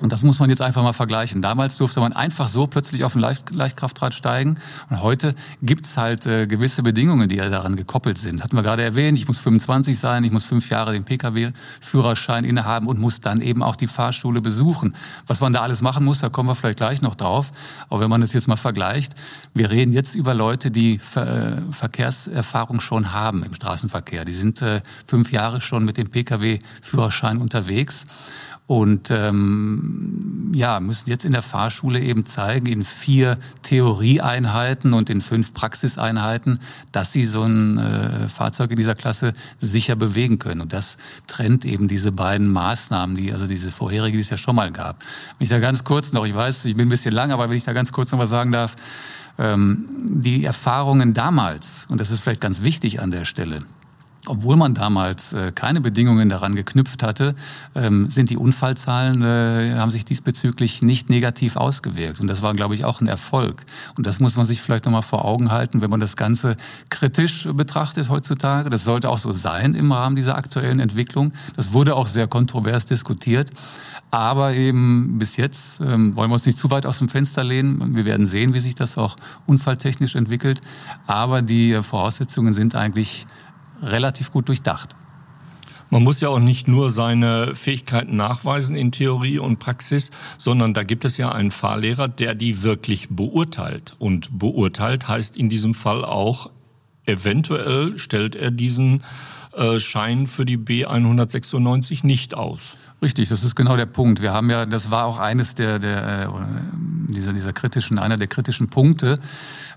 Und 0.00 0.12
das 0.12 0.24
muss 0.24 0.40
man 0.40 0.50
jetzt 0.50 0.60
einfach 0.60 0.82
mal 0.82 0.92
vergleichen. 0.92 1.40
Damals 1.40 1.76
durfte 1.76 2.00
man 2.00 2.12
einfach 2.12 2.48
so 2.48 2.66
plötzlich 2.66 3.04
auf 3.04 3.14
ein 3.14 3.20
Leicht 3.20 3.50
Leichtkraftrad 3.54 4.12
steigen. 4.12 4.58
Und 4.90 5.02
heute 5.02 5.36
gibt's 5.62 5.96
halt 5.96 6.26
äh, 6.26 6.48
gewisse 6.48 6.82
Bedingungen, 6.82 7.28
die 7.28 7.36
ja 7.36 7.48
daran 7.48 7.76
gekoppelt 7.76 8.18
sind. 8.18 8.42
Hatten 8.42 8.56
wir 8.56 8.64
gerade 8.64 8.82
erwähnt, 8.82 9.16
ich 9.18 9.28
muss 9.28 9.38
25 9.38 9.96
sein, 9.96 10.24
ich 10.24 10.32
muss 10.32 10.44
fünf 10.44 10.68
Jahre 10.68 10.92
den 10.92 11.04
Pkw-Führerschein 11.04 12.44
innehaben 12.44 12.88
und 12.88 12.98
muss 12.98 13.20
dann 13.20 13.40
eben 13.40 13.62
auch 13.62 13.76
die 13.76 13.86
Fahrschule 13.86 14.40
besuchen. 14.40 14.96
Was 15.28 15.40
man 15.40 15.52
da 15.52 15.60
alles 15.60 15.80
machen 15.80 16.04
muss, 16.04 16.18
da 16.18 16.28
kommen 16.28 16.48
wir 16.48 16.56
vielleicht 16.56 16.78
gleich 16.78 17.00
noch 17.00 17.14
drauf. 17.14 17.52
Aber 17.88 18.00
wenn 18.00 18.10
man 18.10 18.20
das 18.20 18.32
jetzt 18.32 18.48
mal 18.48 18.56
vergleicht, 18.56 19.14
wir 19.54 19.70
reden 19.70 19.92
jetzt 19.92 20.16
über 20.16 20.34
Leute, 20.34 20.72
die 20.72 20.98
Ver 20.98 21.24
äh, 21.24 21.72
Verkehrserfahrung 21.72 22.80
schon 22.80 23.12
haben 23.12 23.44
im 23.44 23.54
Straßenverkehr. 23.54 24.24
Die 24.24 24.32
sind 24.32 24.60
äh, 24.60 24.82
fünf 25.06 25.30
Jahre 25.30 25.60
schon 25.60 25.84
mit 25.84 25.98
dem 25.98 26.10
Pkw-Führerschein 26.10 27.38
unterwegs 27.38 28.06
und 28.66 29.10
ähm, 29.10 30.52
ja, 30.54 30.80
müssen 30.80 31.10
jetzt 31.10 31.26
in 31.26 31.32
der 31.32 31.42
Fahrschule 31.42 32.00
eben 32.00 32.24
zeigen, 32.24 32.64
in 32.66 32.84
vier 32.84 33.38
Theorieeinheiten 33.62 34.94
und 34.94 35.10
in 35.10 35.20
fünf 35.20 35.52
Praxiseinheiten, 35.52 36.60
dass 36.90 37.12
sie 37.12 37.24
so 37.24 37.42
ein 37.42 37.76
äh, 37.76 38.28
Fahrzeug 38.28 38.70
in 38.70 38.76
dieser 38.76 38.94
Klasse 38.94 39.34
sicher 39.60 39.96
bewegen 39.96 40.38
können. 40.38 40.62
Und 40.62 40.72
das 40.72 40.96
trennt 41.26 41.66
eben 41.66 41.88
diese 41.88 42.10
beiden 42.10 42.50
Maßnahmen, 42.50 43.16
die, 43.16 43.32
also 43.32 43.46
diese 43.46 43.70
vorherige, 43.70 44.16
die 44.16 44.22
es 44.22 44.30
ja 44.30 44.38
schon 44.38 44.56
mal 44.56 44.72
gab. 44.72 45.00
Wenn 45.38 45.44
ich 45.44 45.50
da 45.50 45.58
ganz 45.58 45.84
kurz 45.84 46.12
noch, 46.12 46.24
ich 46.24 46.34
weiß, 46.34 46.64
ich 46.64 46.74
bin 46.74 46.86
ein 46.86 46.90
bisschen 46.90 47.12
lang, 47.12 47.32
aber 47.32 47.50
wenn 47.50 47.58
ich 47.58 47.64
da 47.64 47.74
ganz 47.74 47.92
kurz 47.92 48.12
noch 48.12 48.18
was 48.18 48.30
sagen 48.30 48.50
darf, 48.50 48.76
ähm, 49.38 49.84
die 50.08 50.44
Erfahrungen 50.44 51.12
damals, 51.12 51.86
und 51.90 52.00
das 52.00 52.10
ist 52.10 52.20
vielleicht 52.20 52.40
ganz 52.40 52.62
wichtig 52.62 53.00
an 53.00 53.10
der 53.10 53.26
Stelle, 53.26 53.60
obwohl 54.26 54.56
man 54.56 54.74
damals 54.74 55.32
äh, 55.32 55.52
keine 55.52 55.80
Bedingungen 55.80 56.28
daran 56.28 56.54
geknüpft 56.54 57.02
hatte, 57.02 57.34
ähm, 57.74 58.08
sind 58.08 58.30
die 58.30 58.36
Unfallzahlen, 58.36 59.22
äh, 59.22 59.74
haben 59.76 59.90
sich 59.90 60.04
diesbezüglich 60.04 60.82
nicht 60.82 61.10
negativ 61.10 61.56
ausgewirkt. 61.56 62.20
Und 62.20 62.28
das 62.28 62.40
war, 62.40 62.54
glaube 62.54 62.74
ich, 62.74 62.84
auch 62.84 63.00
ein 63.00 63.06
Erfolg. 63.06 63.66
Und 63.96 64.06
das 64.06 64.20
muss 64.20 64.36
man 64.36 64.46
sich 64.46 64.60
vielleicht 64.62 64.86
nochmal 64.86 65.02
vor 65.02 65.24
Augen 65.24 65.50
halten, 65.50 65.82
wenn 65.82 65.90
man 65.90 66.00
das 66.00 66.16
Ganze 66.16 66.56
kritisch 66.88 67.48
betrachtet 67.52 68.08
heutzutage. 68.08 68.70
Das 68.70 68.84
sollte 68.84 69.10
auch 69.10 69.18
so 69.18 69.32
sein 69.32 69.74
im 69.74 69.92
Rahmen 69.92 70.16
dieser 70.16 70.36
aktuellen 70.36 70.80
Entwicklung. 70.80 71.32
Das 71.56 71.72
wurde 71.72 71.94
auch 71.94 72.06
sehr 72.06 72.26
kontrovers 72.26 72.86
diskutiert. 72.86 73.50
Aber 74.10 74.54
eben 74.54 75.18
bis 75.18 75.36
jetzt 75.36 75.80
ähm, 75.80 76.14
wollen 76.14 76.30
wir 76.30 76.34
uns 76.34 76.46
nicht 76.46 76.56
zu 76.56 76.70
weit 76.70 76.86
aus 76.86 77.00
dem 77.00 77.08
Fenster 77.08 77.42
lehnen. 77.42 77.96
Wir 77.96 78.04
werden 78.04 78.28
sehen, 78.28 78.54
wie 78.54 78.60
sich 78.60 78.76
das 78.76 78.96
auch 78.96 79.16
unfalltechnisch 79.46 80.14
entwickelt. 80.14 80.60
Aber 81.08 81.42
die 81.42 81.72
äh, 81.72 81.82
Voraussetzungen 81.82 82.54
sind 82.54 82.76
eigentlich 82.76 83.26
relativ 83.82 84.30
gut 84.30 84.48
durchdacht. 84.48 84.96
Man 85.90 86.02
muss 86.02 86.20
ja 86.20 86.28
auch 86.28 86.40
nicht 86.40 86.66
nur 86.66 86.90
seine 86.90 87.54
Fähigkeiten 87.54 88.16
nachweisen 88.16 88.74
in 88.74 88.90
Theorie 88.90 89.38
und 89.38 89.58
Praxis, 89.58 90.10
sondern 90.38 90.74
da 90.74 90.82
gibt 90.82 91.04
es 91.04 91.18
ja 91.18 91.30
einen 91.30 91.50
Fahrlehrer, 91.50 92.08
der 92.08 92.34
die 92.34 92.62
wirklich 92.62 93.08
beurteilt. 93.10 93.94
Und 93.98 94.36
beurteilt 94.36 95.06
heißt 95.06 95.36
in 95.36 95.48
diesem 95.48 95.74
Fall 95.74 96.04
auch, 96.04 96.50
eventuell 97.04 97.98
stellt 97.98 98.34
er 98.34 98.50
diesen 98.50 99.04
äh, 99.52 99.78
Schein 99.78 100.26
für 100.26 100.44
die 100.44 100.58
B196 100.58 102.04
nicht 102.04 102.34
aus. 102.34 102.76
Richtig, 103.02 103.28
das 103.28 103.44
ist 103.44 103.54
genau 103.54 103.76
der 103.76 103.86
Punkt. 103.86 104.22
Wir 104.22 104.32
haben 104.32 104.50
ja, 104.50 104.66
das 104.66 104.90
war 104.90 105.04
auch 105.04 105.18
eines 105.18 105.54
der, 105.54 105.78
der 105.78 106.28
äh, 106.28 107.12
dieser, 107.12 107.32
dieser 107.32 107.52
kritischen, 107.52 107.98
einer 107.98 108.16
der 108.16 108.28
kritischen 108.28 108.68
Punkte, 108.68 109.20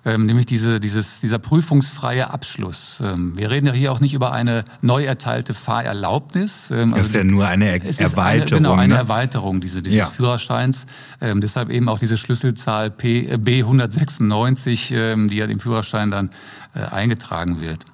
ähm, 0.07 0.25
nämlich 0.25 0.45
diese, 0.45 0.79
dieses, 0.79 1.19
dieser 1.19 1.37
prüfungsfreie 1.37 2.29
Abschluss. 2.29 2.99
Ähm, 3.03 3.37
wir 3.37 3.51
reden 3.51 3.67
ja 3.67 3.73
hier 3.73 3.91
auch 3.91 3.99
nicht 3.99 4.13
über 4.13 4.31
eine 4.31 4.63
neu 4.81 5.03
erteilte 5.03 5.53
Fahrerlaubnis. 5.53 6.71
Ähm, 6.71 6.93
also 6.93 6.95
das 6.95 7.05
ist 7.07 7.15
ja 7.15 7.23
nur 7.25 7.45
eine 7.45 7.65
er 7.65 7.83
Erweiterung. 7.83 8.25
Eine, 8.25 8.45
genau, 8.45 8.73
eine 8.73 8.93
ne? 8.93 8.99
Erweiterung 8.99 9.59
diese, 9.59 9.81
dieses 9.81 9.97
ja. 9.97 10.05
Führerscheins. 10.05 10.85
Ähm, 11.19 11.41
deshalb 11.41 11.69
eben 11.69 11.89
auch 11.89 11.99
diese 11.99 12.17
Schlüsselzahl 12.17 12.89
P, 12.89 13.27
äh, 13.27 13.35
B196, 13.35 14.95
ähm, 14.95 15.29
die 15.29 15.37
ja 15.37 15.47
dem 15.47 15.59
Führerschein 15.59 16.09
dann 16.09 16.29
äh, 16.73 16.79
eingetragen 16.79 17.59
wird. 17.59 17.85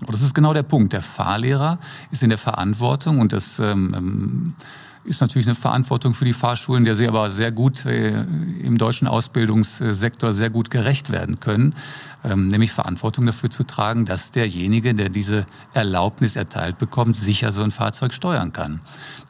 Und 0.00 0.14
das 0.14 0.22
ist 0.22 0.34
genau 0.34 0.54
der 0.54 0.62
Punkt. 0.62 0.94
Der 0.94 1.02
Fahrlehrer 1.02 1.78
ist 2.10 2.22
in 2.22 2.30
der 2.30 2.38
Verantwortung 2.38 3.18
und 3.18 3.34
das 3.34 3.58
ähm, 3.58 3.92
ähm, 3.94 4.54
ist 5.04 5.20
natürlich 5.20 5.46
eine 5.46 5.54
Verantwortung 5.54 6.12
für 6.14 6.24
die 6.24 6.32
Fahrschulen, 6.34 6.84
der 6.84 6.94
sie 6.94 7.08
aber 7.08 7.30
sehr 7.30 7.52
gut 7.52 7.86
äh, 7.86 8.20
im 8.20 8.76
deutschen 8.76 9.08
Ausbildungssektor 9.08 10.32
sehr 10.32 10.50
gut 10.50 10.70
gerecht 10.70 11.10
werden 11.10 11.40
können, 11.40 11.74
ähm, 12.22 12.48
nämlich 12.48 12.70
Verantwortung 12.70 13.24
dafür 13.24 13.50
zu 13.50 13.64
tragen, 13.64 14.04
dass 14.04 14.30
derjenige, 14.30 14.94
der 14.94 15.08
diese 15.08 15.46
Erlaubnis 15.72 16.36
erteilt 16.36 16.78
bekommt, 16.78 17.16
sicher 17.16 17.50
so 17.52 17.62
ein 17.62 17.70
Fahrzeug 17.70 18.12
steuern 18.12 18.52
kann. 18.52 18.80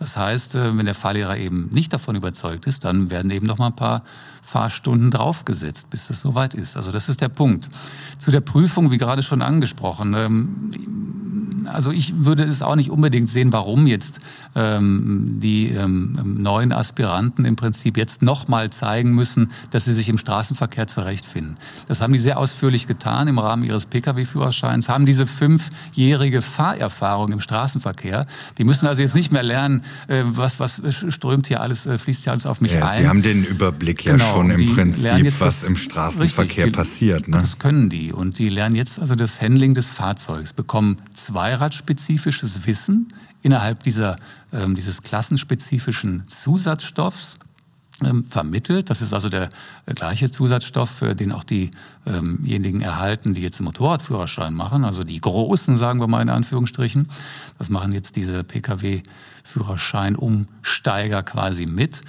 Das 0.00 0.16
heißt, 0.16 0.56
äh, 0.56 0.76
wenn 0.76 0.86
der 0.86 0.96
Fahrlehrer 0.96 1.36
eben 1.36 1.70
nicht 1.72 1.92
davon 1.92 2.16
überzeugt 2.16 2.66
ist, 2.66 2.84
dann 2.84 3.10
werden 3.10 3.30
eben 3.30 3.46
noch 3.46 3.58
mal 3.58 3.68
ein 3.68 3.76
paar 3.76 4.02
Fahrstunden 4.42 5.12
draufgesetzt, 5.12 5.88
bis 5.90 6.08
das 6.08 6.20
soweit 6.20 6.54
ist. 6.54 6.76
Also 6.76 6.90
das 6.90 7.08
ist 7.08 7.20
der 7.20 7.28
Punkt. 7.28 7.70
Zu 8.18 8.32
der 8.32 8.40
Prüfung, 8.40 8.90
wie 8.90 8.98
gerade 8.98 9.22
schon 9.22 9.42
angesprochen. 9.42 10.14
Ähm, 10.14 10.70
also 11.70 11.90
ich 11.90 12.24
würde 12.24 12.44
es 12.44 12.62
auch 12.62 12.76
nicht 12.76 12.90
unbedingt 12.90 13.28
sehen, 13.28 13.52
warum 13.52 13.86
jetzt 13.86 14.20
ähm, 14.54 15.38
die 15.40 15.68
ähm, 15.68 16.36
neuen 16.38 16.72
Aspiranten 16.72 17.44
im 17.44 17.56
Prinzip 17.56 17.96
jetzt 17.96 18.22
nochmal 18.22 18.70
zeigen 18.70 19.14
müssen, 19.14 19.50
dass 19.70 19.84
sie 19.84 19.94
sich 19.94 20.08
im 20.08 20.18
Straßenverkehr 20.18 20.86
zurechtfinden. 20.86 21.56
Das 21.88 22.00
haben 22.00 22.12
die 22.12 22.18
sehr 22.18 22.38
ausführlich 22.38 22.86
getan 22.86 23.28
im 23.28 23.38
Rahmen 23.38 23.64
ihres 23.64 23.86
Pkw-Führerscheins, 23.86 24.88
haben 24.88 25.06
diese 25.06 25.26
fünfjährige 25.26 26.42
Fahrerfahrung 26.42 27.32
im 27.32 27.40
Straßenverkehr. 27.40 28.26
Die 28.58 28.64
müssen 28.64 28.86
also 28.86 29.02
jetzt 29.02 29.14
nicht 29.14 29.32
mehr 29.32 29.42
lernen, 29.42 29.82
äh, 30.08 30.22
was, 30.24 30.60
was 30.60 30.82
strömt 31.08 31.46
hier 31.46 31.60
alles, 31.60 31.86
äh, 31.86 31.98
fließt 31.98 32.24
hier 32.24 32.32
alles 32.32 32.46
auf 32.46 32.60
mich 32.60 32.72
ja, 32.72 32.86
ein. 32.86 33.02
Sie 33.02 33.08
haben 33.08 33.22
den 33.22 33.44
Überblick 33.44 34.04
ja 34.04 34.12
genau, 34.12 34.34
schon 34.34 34.50
im 34.50 34.74
Prinzip, 34.74 35.40
was 35.40 35.64
im 35.64 35.76
Straßenverkehr 35.76 36.66
richtig, 36.66 36.76
passiert. 36.76 37.28
Ne? 37.28 37.38
Das 37.40 37.58
können 37.58 37.88
die. 37.88 38.12
Und 38.12 38.38
die 38.38 38.48
lernen 38.48 38.76
jetzt 38.76 38.98
also 38.98 39.14
das 39.14 39.40
Handling 39.40 39.74
des 39.74 39.86
Fahrzeugs, 39.86 40.52
bekommen 40.52 40.98
zweiradspezifisches 41.60 42.66
Wissen 42.66 43.08
innerhalb 43.42 43.82
dieser, 43.82 44.16
ähm, 44.52 44.74
dieses 44.74 45.02
klassenspezifischen 45.02 46.26
Zusatzstoffs 46.26 47.36
ähm, 48.02 48.24
vermittelt. 48.24 48.88
Das 48.88 49.02
ist 49.02 49.12
also 49.12 49.28
der 49.28 49.50
gleiche 49.86 50.30
Zusatzstoff, 50.30 51.00
den 51.00 51.32
auch 51.32 51.44
diejenigen 51.44 52.80
erhalten, 52.80 53.34
die 53.34 53.42
jetzt 53.42 53.60
einen 53.60 53.66
Motorradführerschein 53.66 54.54
machen, 54.54 54.86
also 54.86 55.04
die 55.04 55.20
Großen, 55.20 55.76
sagen 55.76 56.00
wir 56.00 56.08
mal 56.08 56.22
in 56.22 56.30
Anführungsstrichen. 56.30 57.08
Das 57.58 57.68
machen 57.68 57.92
jetzt 57.92 58.16
diese 58.16 58.42
Pkw-Führerschein-Umsteiger 58.42 61.22
quasi 61.22 61.66
mit. 61.66 62.00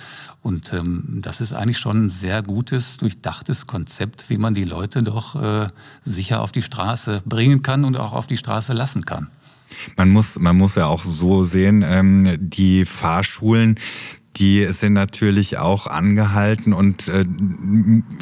Und 0.41 0.71
ähm, 0.71 1.19
das 1.21 1.41
ist 1.41 1.51
eigentlich 1.51 1.77
schon 1.77 2.05
ein 2.05 2.09
sehr 2.09 2.41
gutes, 2.41 2.95
durchdachtes 2.97 3.67
Konzept, 3.67 4.29
wie 4.29 4.37
man 4.37 4.55
die 4.55 4.63
Leute 4.63 5.03
doch 5.03 5.35
äh, 5.35 5.67
sicher 6.05 6.41
auf 6.41 6.53
die 6.53 6.63
Straße 6.63 7.21
bringen 7.25 7.63
kann 7.63 7.83
und 7.83 7.97
auch 7.97 8.13
auf 8.13 8.27
die 8.27 8.37
Straße 8.37 8.71
lassen 8.71 9.03
kann. 9.05 9.27
Man 9.95 10.09
muss, 10.09 10.39
man 10.39 10.57
muss 10.57 10.75
ja 10.75 10.85
auch 10.87 11.03
so 11.03 11.43
sehen, 11.43 11.83
ähm, 11.85 12.37
die 12.39 12.85
Fahrschulen, 12.85 13.77
die 14.37 14.65
sind 14.71 14.93
natürlich 14.93 15.57
auch 15.57 15.87
angehalten 15.87 16.73
und 16.73 17.09
äh, 17.09 17.25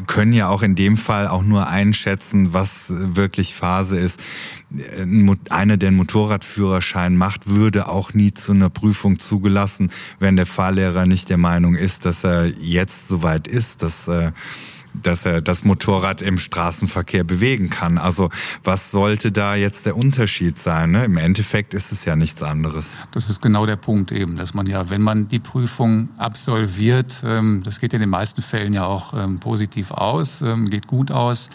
können 0.08 0.34
ja 0.34 0.50
auch 0.50 0.64
in 0.64 0.76
dem 0.76 0.98
Fall 0.98 1.28
auch 1.28 1.44
nur 1.44 1.68
einschätzen, 1.68 2.52
was 2.52 2.88
wirklich 2.90 3.54
Phase 3.54 4.00
ist. 4.00 4.20
Einer, 5.50 5.78
der 5.78 5.88
einen 5.88 5.98
Motorradführerschein 5.98 7.16
macht, 7.16 7.48
würde 7.48 7.88
auch 7.88 8.14
nie 8.14 8.34
zu 8.34 8.54
einer 8.54 8.70
Prüfung 8.70 9.20
zugelassen, 9.20 9.92
wenn 10.20 10.36
der 10.36 10.48
Fahrlehrer 10.48 11.06
nicht 11.06 11.30
der 11.30 11.38
Meinung 11.38 11.76
ist, 11.76 12.06
dass 12.06 12.24
er 12.24 12.48
jetzt 12.48 13.08
soweit 13.08 13.48
ist, 13.48 13.84
dass 13.84 14.08
äh, 14.08 14.32
dass 15.04 15.26
er 15.26 15.42
das 15.42 15.64
Motorrad 15.64 16.22
im 16.22 16.40
Straßenverkehr 16.40 17.24
bewegen 17.24 17.70
kann. 17.70 17.98
Also 17.98 18.30
was 18.64 18.92
sollte 18.92 19.32
da 19.32 19.56
jetzt 19.56 19.86
der 19.86 19.96
Unterschied 19.96 20.58
sein? 20.58 20.92
Ne? 20.92 21.06
Im 21.06 21.18
Endeffekt 21.18 21.74
ist 21.74 21.92
es 21.92 22.06
ja 22.06 22.16
nichts 22.16 22.44
anderes. 22.44 22.96
Das 23.12 23.30
ist 23.30 23.42
genau 23.42 23.66
der 23.66 23.76
Punkt 23.76 24.12
eben, 24.12 24.38
dass 24.38 24.54
man 24.54 24.66
ja, 24.66 24.90
wenn 24.90 25.02
man 25.02 25.28
die 25.28 25.40
Prüfung 25.40 26.10
absolviert, 26.18 27.22
ähm, 27.26 27.62
das 27.64 27.80
geht 27.80 27.94
in 27.94 28.00
den 28.00 28.10
meisten 28.10 28.42
Fällen 28.42 28.74
ja 28.74 28.86
auch 28.86 29.14
ähm, 29.14 29.40
positiv 29.40 29.92
aus, 29.92 30.42
ähm, 30.42 30.70
geht 30.70 30.88
gut 30.88 31.12
aus, 31.12 31.50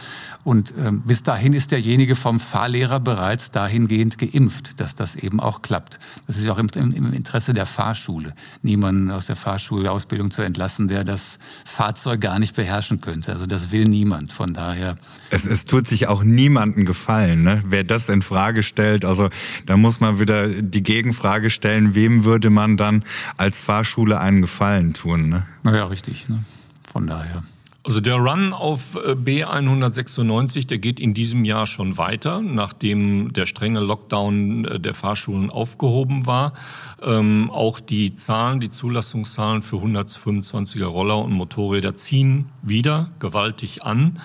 und 0.44 0.74
ähm, 0.78 1.02
bis 1.06 1.22
dahin 1.22 1.54
ist 1.54 1.72
derjenige 1.72 2.16
vom 2.16 2.38
Fahrlehrer 2.38 3.00
bereits 3.00 3.50
dahingehend 3.50 4.18
geimpft, 4.18 4.78
dass 4.78 4.94
das 4.94 5.16
eben 5.16 5.40
auch 5.40 5.62
klappt. 5.62 5.98
Das 6.26 6.36
ist 6.36 6.44
ja 6.44 6.52
auch 6.52 6.58
im, 6.58 6.68
im 6.74 7.12
Interesse 7.14 7.54
der 7.54 7.64
Fahrschule, 7.64 8.34
niemanden 8.62 9.10
aus 9.10 9.26
der 9.26 9.36
Fahrschulausbildung 9.36 10.30
zu 10.30 10.42
entlassen, 10.42 10.86
der 10.86 11.02
das 11.02 11.38
Fahrzeug 11.64 12.20
gar 12.20 12.38
nicht 12.38 12.54
beherrschen 12.54 13.00
könnte. 13.00 13.32
Also 13.32 13.46
das 13.46 13.72
will 13.72 13.84
niemand. 13.84 14.32
Von 14.32 14.52
daher. 14.52 14.96
Es, 15.30 15.46
es 15.46 15.64
tut 15.64 15.86
sich 15.86 16.08
auch 16.08 16.22
niemandem 16.22 16.84
gefallen, 16.84 17.42
ne? 17.42 17.62
wer 17.66 17.84
das 17.84 18.08
in 18.10 18.20
Frage 18.20 18.62
stellt. 18.62 19.04
Also 19.04 19.30
da 19.64 19.76
muss 19.76 20.00
man 20.00 20.20
wieder 20.20 20.48
die 20.48 20.82
Gegenfrage 20.82 21.48
stellen, 21.48 21.94
wem 21.94 22.24
würde 22.24 22.50
man 22.50 22.76
dann 22.76 23.04
als 23.38 23.58
Fahrschule 23.58 24.20
einen 24.20 24.42
Gefallen 24.42 24.92
tun? 24.92 25.30
Ne? 25.30 25.46
Naja, 25.62 25.86
richtig. 25.86 26.28
Ne? 26.28 26.44
Von 26.82 27.06
daher. 27.06 27.42
Also 27.86 28.00
der 28.00 28.16
Run 28.16 28.54
auf 28.54 28.96
äh, 28.96 29.12
B196, 29.12 30.66
der 30.66 30.78
geht 30.78 30.98
in 30.98 31.12
diesem 31.12 31.44
Jahr 31.44 31.66
schon 31.66 31.98
weiter, 31.98 32.40
nachdem 32.40 33.30
der 33.34 33.44
strenge 33.44 33.80
Lockdown 33.80 34.64
äh, 34.64 34.80
der 34.80 34.94
Fahrschulen 34.94 35.50
aufgehoben 35.50 36.24
war. 36.24 36.54
Ähm, 37.02 37.50
auch 37.50 37.80
die 37.80 38.14
Zahlen, 38.14 38.58
die 38.58 38.70
Zulassungszahlen 38.70 39.60
für 39.60 39.76
125er 39.76 40.86
Roller 40.86 41.18
und 41.18 41.32
Motorräder 41.32 41.94
ziehen 41.94 42.46
wieder 42.62 43.10
gewaltig 43.18 43.82
an. 43.84 44.18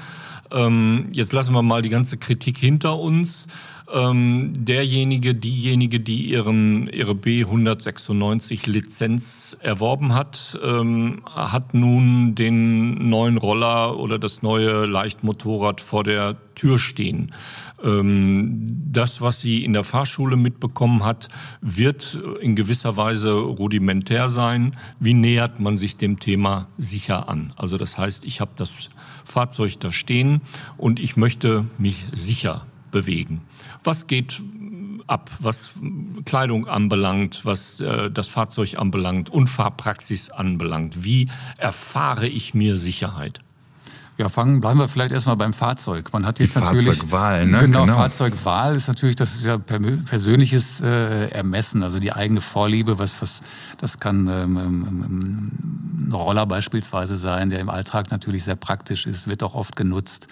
Ähm, 0.51 1.09
jetzt 1.11 1.33
lassen 1.33 1.53
wir 1.53 1.61
mal 1.61 1.81
die 1.81 1.89
ganze 1.89 2.17
Kritik 2.17 2.57
hinter 2.57 2.97
uns 2.97 3.47
ähm, 3.93 4.53
derjenige, 4.57 5.35
diejenige, 5.35 5.99
die 5.99 6.29
ihren, 6.29 6.87
ihre 6.89 7.13
B196 7.13 8.69
Lizenz 8.69 9.57
erworben 9.61 10.13
hat, 10.13 10.59
ähm, 10.63 11.21
hat 11.25 11.73
nun 11.73 12.35
den 12.35 13.09
neuen 13.09 13.37
Roller 13.37 13.97
oder 13.97 14.19
das 14.19 14.41
neue 14.41 14.85
Leichtmotorrad 14.85 15.81
vor 15.81 16.03
der 16.03 16.37
Tür 16.55 16.77
stehen. 16.77 17.33
Ähm, 17.83 18.67
das, 18.91 19.21
was 19.21 19.41
sie 19.41 19.63
in 19.63 19.73
der 19.73 19.83
Fahrschule 19.83 20.35
mitbekommen 20.35 21.03
hat, 21.03 21.29
wird 21.61 22.19
in 22.41 22.55
gewisser 22.55 22.97
Weise 22.97 23.31
rudimentär 23.31 24.29
sein. 24.29 24.75
Wie 24.99 25.13
nähert 25.13 25.59
man 25.59 25.77
sich 25.77 25.97
dem 25.97 26.19
Thema 26.19 26.67
sicher 26.77 27.29
an? 27.29 27.53
Also 27.55 27.77
das 27.77 27.97
heißt, 27.97 28.25
ich 28.25 28.41
habe 28.41 28.51
das 28.55 28.89
Fahrzeug 29.25 29.79
da 29.79 29.91
stehen 29.91 30.41
und 30.77 30.99
ich 30.99 31.15
möchte 31.17 31.65
mich 31.77 32.05
sicher 32.13 32.65
bewegen. 32.91 33.41
Was 33.83 34.07
geht 34.07 34.41
ab, 35.07 35.29
was 35.39 35.71
Kleidung 36.25 36.67
anbelangt, 36.67 37.45
was 37.45 37.79
äh, 37.81 38.11
das 38.11 38.27
Fahrzeug 38.27 38.77
anbelangt 38.77 39.29
und 39.29 39.47
Fahrpraxis 39.47 40.29
anbelangt? 40.29 41.03
Wie 41.03 41.29
erfahre 41.57 42.27
ich 42.27 42.53
mir 42.53 42.77
Sicherheit? 42.77 43.41
Ja, 44.19 44.27
fangen, 44.27 44.59
bleiben 44.59 44.79
wir 44.79 44.89
vielleicht 44.89 45.13
erstmal 45.13 45.37
beim 45.37 45.53
Fahrzeug. 45.53 46.11
Man 46.11 46.25
hat 46.25 46.41
jetzt 46.41 46.53
Die 46.53 46.59
natürlich. 46.59 46.87
Fahrzeugwahl, 46.87 47.47
ne? 47.47 47.59
Genau, 47.59 47.85
genau, 47.85 47.95
Fahrzeugwahl 47.95 48.75
ist 48.75 48.89
natürlich 48.89 49.15
das 49.15 49.33
ist 49.33 49.45
ja 49.45 49.57
persönliches 49.57 50.81
äh, 50.81 51.29
Ermessen, 51.29 51.83
also 51.83 51.99
die 51.99 52.11
eigene 52.11 52.41
Vorliebe, 52.41 52.99
was, 52.99 53.21
was 53.21 53.39
das 53.77 54.01
kann 54.01 54.27
ähm, 54.27 54.57
ähm, 54.57 54.87
ähm, 54.87 56.07
ein 56.09 56.11
Roller 56.11 56.45
beispielsweise 56.45 57.15
sein, 57.15 57.49
der 57.49 57.61
im 57.61 57.69
Alltag 57.69 58.11
natürlich 58.11 58.43
sehr 58.43 58.57
praktisch 58.57 59.05
ist, 59.05 59.29
wird 59.29 59.41
auch 59.41 59.55
oft 59.55 59.77
genutzt. 59.77 60.27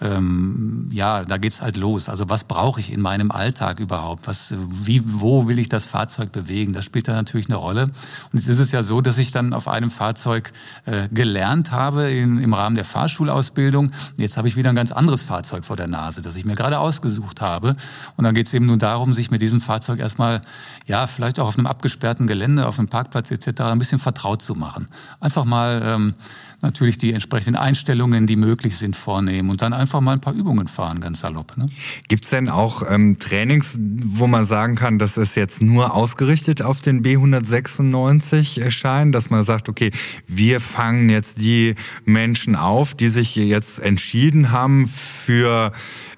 Ähm, 0.00 0.88
ja, 0.92 1.24
da 1.24 1.36
geht's 1.36 1.60
halt 1.60 1.76
los. 1.76 2.08
Also 2.08 2.28
was 2.28 2.44
brauche 2.44 2.80
ich 2.80 2.92
in 2.92 3.00
meinem 3.00 3.30
Alltag 3.30 3.80
überhaupt? 3.80 4.26
Was, 4.26 4.54
wie, 4.56 5.02
wo 5.04 5.46
will 5.46 5.58
ich 5.58 5.68
das 5.68 5.84
Fahrzeug 5.84 6.32
bewegen? 6.32 6.72
Das 6.72 6.84
spielt 6.84 7.08
da 7.08 7.12
natürlich 7.12 7.46
eine 7.46 7.56
Rolle. 7.56 7.84
Und 7.84 8.34
jetzt 8.34 8.48
ist 8.48 8.58
es 8.58 8.72
ja 8.72 8.82
so, 8.82 9.00
dass 9.00 9.18
ich 9.18 9.32
dann 9.32 9.52
auf 9.52 9.68
einem 9.68 9.90
Fahrzeug 9.90 10.52
äh, 10.86 11.08
gelernt 11.08 11.72
habe 11.72 12.10
in, 12.10 12.38
im 12.38 12.54
Rahmen 12.54 12.76
der 12.76 12.84
Fahrschulausbildung. 12.84 13.92
Jetzt 14.16 14.36
habe 14.36 14.48
ich 14.48 14.56
wieder 14.56 14.70
ein 14.70 14.76
ganz 14.76 14.92
anderes 14.92 15.22
Fahrzeug 15.22 15.64
vor 15.64 15.76
der 15.76 15.88
Nase, 15.88 16.22
das 16.22 16.36
ich 16.36 16.44
mir 16.44 16.54
gerade 16.54 16.78
ausgesucht 16.78 17.40
habe. 17.40 17.76
Und 18.16 18.24
dann 18.24 18.34
geht's 18.34 18.52
eben 18.54 18.66
nun 18.66 18.78
darum, 18.78 19.14
sich 19.14 19.30
mit 19.30 19.42
diesem 19.42 19.60
Fahrzeug 19.60 19.98
erstmal, 19.98 20.42
ja, 20.86 21.06
vielleicht 21.06 21.38
auch 21.38 21.48
auf 21.48 21.58
einem 21.58 21.66
abgesperrten 21.66 22.26
Gelände, 22.26 22.66
auf 22.66 22.78
einem 22.78 22.88
Parkplatz 22.88 23.30
etc. 23.30 23.62
ein 23.62 23.78
bisschen 23.78 23.98
vertraut 23.98 24.42
zu 24.42 24.54
machen. 24.54 24.88
Einfach 25.20 25.44
mal 25.44 25.82
ähm, 25.84 26.14
natürlich 26.62 26.96
die 26.96 27.12
entsprechenden 27.12 27.56
Einstellungen, 27.56 28.26
die 28.26 28.36
möglich 28.36 28.78
sind, 28.78 28.96
vornehmen 28.96 29.50
und 29.50 29.62
dann 29.62 29.72
einfach 29.82 30.00
mal 30.00 30.12
ein 30.12 30.20
paar 30.20 30.32
Übungen 30.32 30.68
fahren, 30.68 31.00
ganz 31.00 31.20
salopp. 31.20 31.56
Ne? 31.56 31.68
Gibt 32.08 32.24
es 32.24 32.30
denn 32.30 32.48
auch 32.48 32.82
ähm, 32.88 33.18
Trainings, 33.18 33.76
wo 33.78 34.26
man 34.26 34.44
sagen 34.44 34.76
kann, 34.76 34.98
das 34.98 35.16
ist 35.16 35.36
jetzt 35.36 35.60
nur 35.60 35.94
ausgerichtet 35.94 36.62
auf 36.62 36.80
den 36.80 37.02
B196 37.04 38.70
Schein, 38.70 39.12
dass 39.12 39.28
man 39.28 39.44
sagt, 39.44 39.68
okay, 39.68 39.90
wir 40.26 40.60
fangen 40.60 41.10
jetzt 41.10 41.40
die 41.40 41.74
Menschen 42.04 42.56
auf, 42.56 42.94
die 42.94 43.08
sich 43.08 43.36
jetzt 43.36 43.80
entschieden 43.80 44.50
haben 44.52 44.88
für 44.88 45.72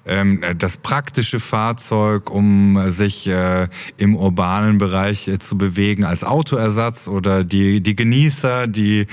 ähm, 0.05 0.41
das 0.57 0.77
praktische 0.77 1.39
Fahrzeug, 1.39 2.29
um 2.29 2.91
sich 2.91 3.27
äh, 3.27 3.67
im 3.97 4.15
urbanen 4.15 4.77
Bereich 4.77 5.27
äh, 5.27 5.39
zu 5.39 5.57
bewegen 5.57 6.03
als 6.03 6.23
Autoersatz 6.23 7.07
oder 7.07 7.43
die, 7.43 7.81
die 7.81 7.95
Genießer, 7.95 8.67
die 8.67 9.07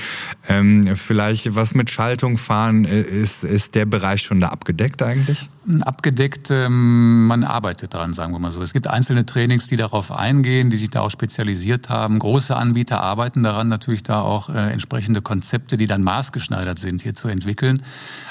ähm, 0.48 0.96
vielleicht 0.96 1.54
was 1.54 1.74
mit 1.74 1.90
Schaltung 1.90 2.38
fahren, 2.38 2.84
äh, 2.84 3.00
ist, 3.00 3.44
ist 3.44 3.74
der 3.74 3.86
Bereich 3.86 4.22
schon 4.22 4.40
da 4.40 4.48
abgedeckt 4.48 5.02
eigentlich? 5.02 5.48
Abgedeckt, 5.82 6.50
ähm, 6.50 7.26
man 7.28 7.44
arbeitet 7.44 7.94
daran, 7.94 8.12
sagen 8.14 8.32
wir 8.32 8.40
mal 8.40 8.50
so. 8.50 8.62
Es 8.62 8.72
gibt 8.72 8.88
einzelne 8.88 9.24
Trainings, 9.24 9.68
die 9.68 9.76
darauf 9.76 10.10
eingehen, 10.10 10.70
die 10.70 10.76
sich 10.76 10.90
da 10.90 11.02
auch 11.02 11.10
spezialisiert 11.10 11.88
haben. 11.88 12.18
Große 12.18 12.56
Anbieter 12.56 13.00
arbeiten 13.00 13.44
daran, 13.44 13.68
natürlich 13.68 14.02
da 14.02 14.22
auch 14.22 14.48
äh, 14.48 14.72
entsprechende 14.72 15.22
Konzepte, 15.22 15.76
die 15.76 15.86
dann 15.86 16.02
maßgeschneidert 16.02 16.80
sind, 16.80 17.02
hier 17.02 17.14
zu 17.14 17.28
entwickeln. 17.28 17.82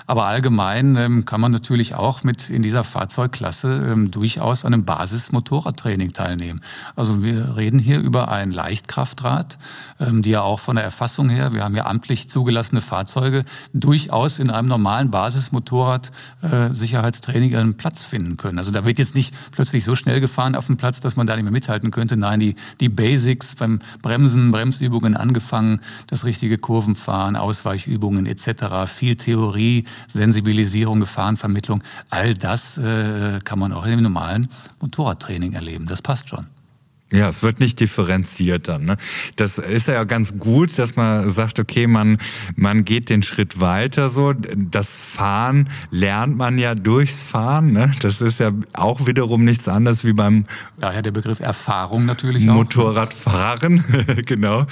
Aber 0.07 0.25
allgemein 0.25 0.97
ähm, 0.97 1.23
kann 1.23 1.39
man 1.39 1.53
natürlich 1.53 1.95
auch 1.95 2.23
mit 2.23 2.50
in 2.50 2.63
dieser 2.63 2.83
Fahrzeugklasse 2.83 3.91
ähm, 3.91 4.11
durchaus 4.11 4.65
an 4.65 4.73
einem 4.73 4.83
Basis-Motorradtraining 4.83 6.11
teilnehmen. 6.11 6.59
Also 6.97 7.23
wir 7.23 7.55
reden 7.55 7.79
hier 7.79 8.01
über 8.01 8.29
ein 8.29 8.51
Leichtkraftrad, 8.51 9.57
die 10.00 10.31
ja 10.31 10.41
auch 10.41 10.59
von 10.59 10.75
der 10.75 10.83
Erfassung 10.83 11.29
her, 11.29 11.53
wir 11.53 11.63
haben 11.63 11.75
ja 11.75 11.85
amtlich 11.85 12.29
zugelassene 12.29 12.81
Fahrzeuge, 12.81 13.45
durchaus 13.73 14.39
in 14.39 14.50
einem 14.50 14.67
normalen 14.67 15.11
Basismotorrad 15.11 16.11
Sicherheitstraining 17.21 17.55
einen 17.55 17.75
Platz 17.75 18.03
finden 18.03 18.37
können. 18.37 18.57
Also 18.57 18.71
da 18.71 18.85
wird 18.85 18.99
jetzt 18.99 19.15
nicht 19.15 19.33
plötzlich 19.51 19.83
so 19.83 19.95
schnell 19.95 20.19
gefahren 20.19 20.55
auf 20.55 20.67
dem 20.67 20.77
Platz, 20.77 20.99
dass 20.99 21.15
man 21.15 21.27
da 21.27 21.35
nicht 21.35 21.43
mehr 21.43 21.51
mithalten 21.51 21.91
könnte. 21.91 22.17
Nein, 22.17 22.39
die, 22.39 22.55
die 22.79 22.89
Basics 22.89 23.55
beim 23.55 23.79
Bremsen, 24.01 24.51
Bremsübungen 24.51 25.15
angefangen, 25.15 25.81
das 26.07 26.25
richtige 26.25 26.57
Kurvenfahren, 26.57 27.35
Ausweichübungen 27.35 28.25
etc., 28.25 28.87
viel 28.87 29.15
Theorie, 29.15 29.85
Sensibilisierung, 30.07 30.99
Gefahrenvermittlung, 30.99 31.83
all 32.09 32.33
das 32.33 32.77
äh, 32.77 33.39
kann 33.43 33.59
man 33.59 33.71
auch 33.71 33.85
im 33.85 34.01
normalen 34.01 34.49
Motorradtraining 34.79 35.53
erleben. 35.53 35.85
Das 35.87 36.01
passt 36.01 36.29
schon. 36.29 36.47
Ja, 37.11 37.27
es 37.27 37.43
wird 37.43 37.59
nicht 37.59 37.79
differenziert 37.79 38.69
dann. 38.69 38.85
Ne? 38.85 38.97
Das 39.35 39.57
ist 39.57 39.87
ja 39.87 40.05
ganz 40.05 40.37
gut, 40.37 40.79
dass 40.79 40.95
man 40.95 41.29
sagt, 41.29 41.59
okay, 41.59 41.85
man, 41.85 42.17
man 42.55 42.85
geht 42.85 43.09
den 43.09 43.21
Schritt 43.21 43.59
weiter 43.59 44.09
so. 44.09 44.33
Das 44.33 44.87
Fahren 44.87 45.69
lernt 45.89 46.37
man 46.37 46.57
ja 46.57 46.73
durchs 46.73 47.21
Fahren. 47.21 47.73
Ne? 47.73 47.91
Das 48.01 48.21
ist 48.21 48.39
ja 48.39 48.51
auch 48.71 49.07
wiederum 49.07 49.43
nichts 49.43 49.67
anderes 49.67 50.05
wie 50.05 50.13
beim 50.13 50.45
Daher 50.79 51.01
der 51.01 51.11
Begriff 51.11 51.41
Erfahrung 51.41 52.05
natürlich 52.05 52.49
auch. 52.49 52.55
Motorradfahren, 52.55 53.83
genau. 54.25 54.65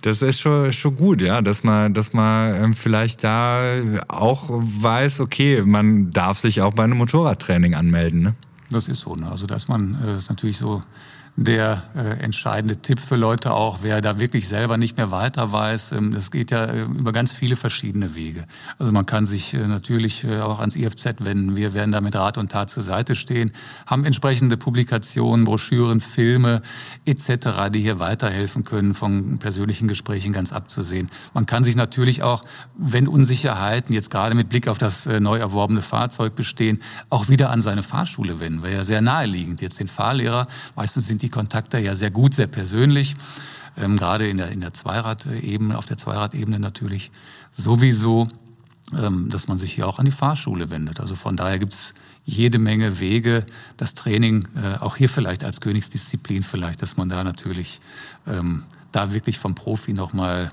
Das 0.00 0.22
ist 0.22 0.40
schon, 0.40 0.72
schon 0.72 0.96
gut, 0.96 1.20
ja, 1.20 1.42
dass 1.42 1.62
man, 1.62 1.92
dass 1.92 2.14
man 2.14 2.54
ähm, 2.54 2.74
vielleicht 2.74 3.22
da 3.22 3.60
auch 4.08 4.48
weiß, 4.48 5.20
okay, 5.20 5.62
man 5.62 6.10
darf 6.10 6.38
sich 6.38 6.62
auch 6.62 6.72
bei 6.72 6.84
einem 6.84 6.96
Motorradtraining 6.96 7.74
anmelden. 7.74 8.22
Ne? 8.22 8.34
Das 8.70 8.88
ist 8.88 9.00
so. 9.00 9.14
Ne? 9.14 9.30
Also 9.30 9.46
dass 9.46 9.68
man 9.68 9.98
äh, 10.02 10.16
ist 10.16 10.30
natürlich 10.30 10.56
so 10.56 10.82
der 11.36 11.84
äh, 11.96 12.22
entscheidende 12.22 12.76
Tipp 12.76 13.00
für 13.00 13.16
Leute 13.16 13.54
auch, 13.54 13.78
wer 13.80 14.02
da 14.02 14.18
wirklich 14.18 14.48
selber 14.48 14.76
nicht 14.76 14.98
mehr 14.98 15.10
weiter 15.10 15.50
weiß. 15.50 15.92
Ähm, 15.92 16.12
das 16.12 16.30
geht 16.30 16.50
ja 16.50 16.66
äh, 16.66 16.82
über 16.82 17.12
ganz 17.12 17.32
viele 17.32 17.56
verschiedene 17.56 18.14
Wege. 18.14 18.44
Also 18.78 18.92
man 18.92 19.06
kann 19.06 19.24
sich 19.24 19.54
äh, 19.54 19.66
natürlich 19.66 20.24
äh, 20.24 20.40
auch 20.40 20.58
ans 20.58 20.76
IFZ 20.76 21.06
wenden. 21.20 21.56
Wir 21.56 21.72
werden 21.72 21.90
da 21.90 22.02
mit 22.02 22.14
Rat 22.14 22.36
und 22.36 22.52
Tat 22.52 22.68
zur 22.68 22.82
Seite 22.82 23.14
stehen, 23.14 23.52
haben 23.86 24.04
entsprechende 24.04 24.58
Publikationen, 24.58 25.46
Broschüren, 25.46 26.02
Filme 26.02 26.60
etc., 27.06 27.70
die 27.72 27.80
hier 27.80 27.98
weiterhelfen 27.98 28.64
können, 28.64 28.92
von 28.92 29.38
persönlichen 29.38 29.88
Gesprächen 29.88 30.34
ganz 30.34 30.52
abzusehen. 30.52 31.10
Man 31.32 31.46
kann 31.46 31.64
sich 31.64 31.76
natürlich 31.76 32.22
auch, 32.22 32.44
wenn 32.76 33.08
Unsicherheiten 33.08 33.94
jetzt 33.94 34.10
gerade 34.10 34.34
mit 34.34 34.50
Blick 34.50 34.68
auf 34.68 34.76
das 34.76 35.06
äh, 35.06 35.18
neu 35.18 35.38
erworbene 35.38 35.80
Fahrzeug 35.80 36.34
bestehen, 36.36 36.82
auch 37.08 37.30
wieder 37.30 37.48
an 37.48 37.62
seine 37.62 37.82
Fahrschule 37.82 38.38
wenden. 38.38 38.62
Wäre 38.62 38.74
ja 38.74 38.84
sehr 38.84 39.00
naheliegend. 39.00 39.62
Jetzt 39.62 39.80
den 39.80 39.88
Fahrlehrer, 39.88 40.46
meistens 40.76 41.06
sind 41.06 41.21
die 41.22 41.28
Kontakte 41.28 41.78
ja 41.78 41.94
sehr 41.94 42.10
gut, 42.10 42.34
sehr 42.34 42.46
persönlich. 42.46 43.16
Ähm, 43.76 43.96
gerade 43.96 44.28
in 44.28 44.36
der, 44.36 44.50
in 44.50 44.60
der 44.60 44.72
Zweiradebene, 44.72 45.78
auf 45.78 45.86
der 45.86 45.96
Zweiradebene 45.96 46.58
natürlich 46.58 47.10
sowieso, 47.54 48.28
ähm, 48.96 49.30
dass 49.30 49.48
man 49.48 49.58
sich 49.58 49.72
hier 49.72 49.86
auch 49.86 49.98
an 49.98 50.04
die 50.04 50.10
Fahrschule 50.10 50.70
wendet. 50.70 51.00
Also 51.00 51.16
von 51.16 51.36
daher 51.36 51.58
gibt's 51.58 51.94
jede 52.24 52.58
Menge 52.58 53.00
Wege, 53.00 53.46
das 53.76 53.94
Training 53.94 54.46
äh, 54.54 54.78
auch 54.78 54.96
hier 54.96 55.08
vielleicht 55.08 55.44
als 55.44 55.60
Königsdisziplin 55.60 56.42
vielleicht, 56.42 56.82
dass 56.82 56.96
man 56.96 57.08
da 57.08 57.24
natürlich 57.24 57.80
ähm, 58.26 58.64
da 58.92 59.12
wirklich 59.12 59.38
vom 59.38 59.54
Profi 59.54 59.92
nochmal 59.92 60.50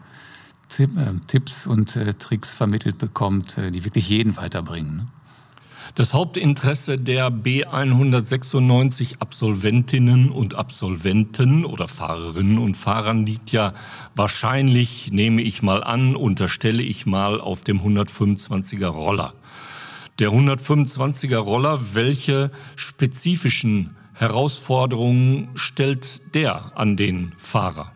Tipp, 0.70 0.98
äh, 0.98 1.14
Tipps 1.28 1.68
und 1.68 1.96
äh, 1.96 2.14
Tricks 2.14 2.54
vermittelt 2.54 2.98
bekommt, 2.98 3.58
äh, 3.58 3.72
die 3.72 3.84
wirklich 3.84 4.10
jeden 4.10 4.38
weiterbringen. 4.38 4.98
Ne? 4.98 5.06
Das 5.96 6.14
Hauptinteresse 6.14 6.98
der 6.98 7.30
B196 7.32 9.20
Absolventinnen 9.20 10.30
und 10.32 10.56
Absolventen 10.56 11.66
oder 11.66 11.88
Fahrerinnen 11.88 12.58
und 12.58 12.78
Fahrern 12.78 13.26
liegt 13.26 13.52
ja 13.52 13.74
wahrscheinlich, 14.16 15.12
nehme 15.12 15.42
ich 15.42 15.62
mal 15.64 15.84
an, 15.84 16.16
unterstelle 16.16 16.84
ich 16.84 17.06
mal, 17.06 17.42
auf 17.42 17.64
dem 17.64 17.82
125er 17.82 18.88
Roller. 18.88 19.34
Der 20.20 20.30
125er 20.30 21.38
Roller, 21.38 21.80
welche 21.94 22.52
spezifischen 22.76 23.96
Herausforderungen 24.14 25.50
stellt 25.56 26.22
der 26.36 26.78
an 26.78 26.98
den 26.98 27.34
Fahrer? 27.38 27.94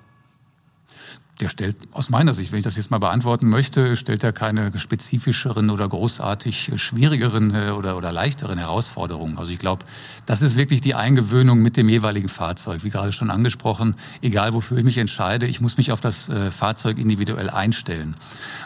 Der 1.39 1.49
stellt 1.49 1.75
aus 1.93 2.09
meiner 2.09 2.33
Sicht, 2.33 2.51
wenn 2.51 2.59
ich 2.59 2.63
das 2.63 2.77
jetzt 2.77 2.91
mal 2.91 2.99
beantworten 2.99 3.49
möchte, 3.49 3.97
stellt 3.97 4.23
er 4.23 4.33
keine 4.33 4.77
spezifischeren 4.77 5.71
oder 5.71 5.87
großartig 5.87 6.73
schwierigeren 6.75 7.55
äh, 7.55 7.71
oder, 7.71 7.97
oder 7.97 8.11
leichteren 8.11 8.59
Herausforderungen. 8.59 9.37
Also 9.39 9.51
ich 9.51 9.59
glaube, 9.59 9.85
das 10.27 10.43
ist 10.43 10.55
wirklich 10.55 10.81
die 10.81 10.93
Eingewöhnung 10.93 11.59
mit 11.61 11.75
dem 11.75 11.89
jeweiligen 11.89 12.29
Fahrzeug. 12.29 12.83
Wie 12.83 12.91
gerade 12.91 13.11
schon 13.13 13.31
angesprochen, 13.31 13.95
egal 14.21 14.53
wofür 14.53 14.77
ich 14.77 14.83
mich 14.83 14.99
entscheide, 14.99 15.47
ich 15.47 15.59
muss 15.59 15.77
mich 15.77 15.91
auf 15.91 16.01
das 16.01 16.29
äh, 16.29 16.51
Fahrzeug 16.51 16.99
individuell 16.99 17.49
einstellen. 17.49 18.15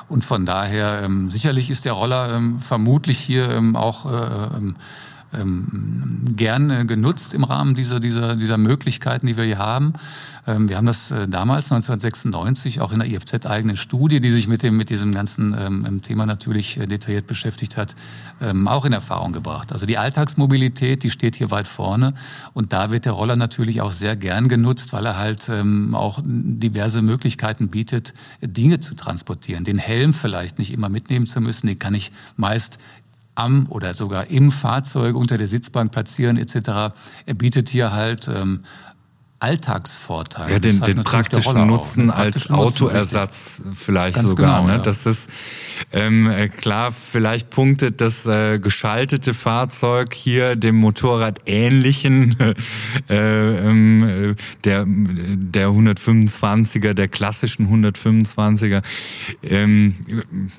Und 0.10 0.26
von 0.26 0.46
daher, 0.46 1.02
ähm, 1.04 1.32
sicherlich 1.32 1.70
ist 1.70 1.86
der 1.86 1.94
Roller 1.94 2.34
ähm, 2.36 2.60
vermutlich 2.60 3.18
hier 3.18 3.50
ähm, 3.50 3.78
auch 3.78 4.06
äh, 4.06 4.58
ähm, 5.34 5.68
ähm, 5.74 6.36
gern 6.36 6.88
genutzt 6.88 7.34
im 7.34 7.44
Rahmen 7.44 7.76
dieser, 7.76 8.00
dieser, 8.00 8.36
dieser 8.36 8.58
Möglichkeiten, 8.58 9.28
die 9.28 9.38
wir 9.38 9.44
hier 9.44 9.58
haben. 9.58 9.94
Ähm, 10.46 10.70
wir 10.70 10.78
haben 10.78 10.86
das 10.86 11.12
äh, 11.12 11.28
damals 11.28 11.72
1996 11.72 12.80
auch 12.82 12.92
in 12.92 13.00
der 13.00 13.08
IFZ-eigenen 13.10 13.76
Studie, 13.76 14.22
die 14.22 14.30
sich 14.30 14.48
mit, 14.48 14.64
dem, 14.64 14.78
mit 14.78 14.90
diesem 14.90 15.12
ganzen 15.12 15.56
ähm, 15.60 16.02
Thema 16.02 16.26
natürlich 16.26 16.78
äh, 16.78 16.88
detailliert 16.88 17.28
beschäftigt 17.28 17.76
hat, 17.78 17.96
ähm, 18.42 18.68
auch 18.68 18.86
in 18.86 18.94
Erfahrung 18.94 19.34
gebracht. 19.34 19.74
Also 19.74 19.86
die 19.86 19.98
Alltagsmobilität, 19.98 21.04
die 21.04 21.10
steht 21.10 21.36
hier 21.36 21.52
weit 21.52 21.68
vorne 21.68 22.14
und 22.54 22.72
da 22.72 22.92
wird 22.92 23.06
der 23.06 23.14
Roller 23.14 23.36
natürlich 23.36 23.82
auch 23.82 23.92
sehr 23.92 24.16
gern 24.16 24.48
genutzt, 24.48 24.94
weil 24.94 25.06
er 25.06 25.18
halt 25.18 25.50
ähm, 25.50 25.96
auch 25.96 26.20
diverse 26.24 27.02
Möglichkeiten 27.02 27.68
bietet, 27.70 28.14
Dinge 28.42 28.80
zu 28.80 28.96
transportieren. 28.96 29.64
Den 29.64 29.78
Helm 29.78 30.14
vielleicht 30.14 30.60
nicht 30.60 30.72
immer 30.72 30.90
mitnehmen 30.90 31.28
zu 31.28 31.42
müssen, 31.42 31.68
den 31.68 31.80
kann 31.80 31.94
ich 31.94 32.12
meist 32.36 32.78
am 33.38 33.68
oder 33.70 33.94
sogar 33.94 34.28
im 34.28 34.52
Fahrzeug 34.52 35.16
unter 35.16 35.38
der 35.38 35.48
Sitzbank 35.48 35.92
platzieren 35.92 36.38
etc. 36.38 36.56
Er 37.26 37.34
bietet 37.36 37.70
hier 37.70 37.92
halt 37.92 38.28
ähm, 38.28 38.64
Alltagsvorteile. 39.40 40.54
Ja, 40.54 40.60
den, 40.60 40.82
den 40.82 41.04
praktischen 41.04 41.68
Nutzen 41.68 42.10
als 42.10 42.50
Autoersatz 42.50 43.62
vielleicht 43.74 44.16
Ganz 44.16 44.30
sogar. 44.30 44.62
Genau, 44.62 44.68
ne? 44.68 44.78
ja. 44.78 44.84
Das 44.84 45.06
ist 45.06 45.30
Ähm, 45.92 46.30
äh, 46.30 46.50
klar, 46.50 46.92
vielleicht 46.92 47.50
punktet 47.50 48.02
das 48.02 48.26
äh, 48.26 48.60
geschaltete 48.60 49.34
Fahrzeug 49.34 50.14
hier 50.14 50.56
dem 50.56 50.76
Motorrad 50.78 51.42
ähnlichen, 51.46 52.36
äh, 53.10 53.16
ähm, 53.16 54.36
der, 54.64 54.86
der 54.88 55.70
125er, 55.70 56.94
der 56.94 57.08
klassischen 57.08 57.68
125er. 57.68 58.82
Ähm, 59.44 59.96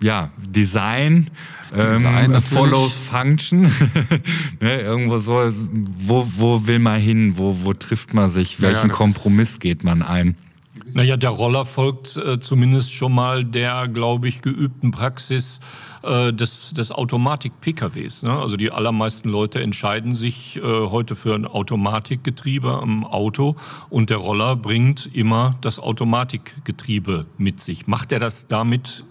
ja, 0.00 0.30
Design, 0.38 1.30
ähm, 1.74 1.98
Design 1.98 2.40
follows 2.42 2.94
Function. 2.94 3.62
ne, 4.60 4.80
irgendwo 4.80 5.18
so, 5.18 5.50
wo, 5.98 6.26
wo 6.36 6.66
will 6.66 6.78
man 6.78 7.00
hin? 7.00 7.34
Wo, 7.36 7.58
wo 7.62 7.72
trifft 7.72 8.14
man 8.14 8.28
sich? 8.28 8.60
Welchen 8.60 8.88
ja, 8.88 8.94
Kompromiss 8.94 9.58
geht 9.58 9.84
man 9.84 10.02
ein? 10.02 10.36
Naja, 10.94 11.16
der 11.16 11.30
Roller 11.30 11.64
folgt 11.64 12.16
äh, 12.16 12.40
zumindest 12.40 12.92
schon 12.92 13.14
mal 13.14 13.44
der, 13.44 13.88
glaube 13.88 14.28
ich, 14.28 14.42
geübten 14.42 14.90
Praxis 14.90 15.60
äh, 16.02 16.32
des, 16.32 16.72
des 16.72 16.92
Automatik-PKWs. 16.92 18.22
Ne? 18.22 18.32
Also 18.32 18.56
die 18.56 18.70
allermeisten 18.70 19.28
Leute 19.28 19.60
entscheiden 19.60 20.14
sich 20.14 20.56
äh, 20.56 20.60
heute 20.62 21.16
für 21.16 21.34
ein 21.34 21.46
Automatikgetriebe 21.46 22.70
am 22.80 23.04
Auto 23.04 23.56
und 23.90 24.10
der 24.10 24.18
Roller 24.18 24.56
bringt 24.56 25.10
immer 25.12 25.56
das 25.60 25.78
Automatikgetriebe 25.78 27.26
mit 27.36 27.60
sich. 27.60 27.86
Macht 27.86 28.12
er 28.12 28.20
das 28.20 28.46
damit 28.46 29.04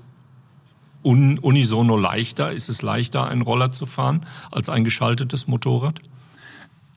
un 1.04 1.40
unisono 1.40 1.98
leichter? 1.98 2.52
Ist 2.52 2.70
es 2.70 2.82
leichter, 2.82 3.28
einen 3.28 3.42
Roller 3.42 3.72
zu 3.72 3.86
fahren 3.86 4.26
als 4.52 4.70
ein 4.70 4.84
geschaltetes 4.84 5.48
Motorrad? 5.48 6.02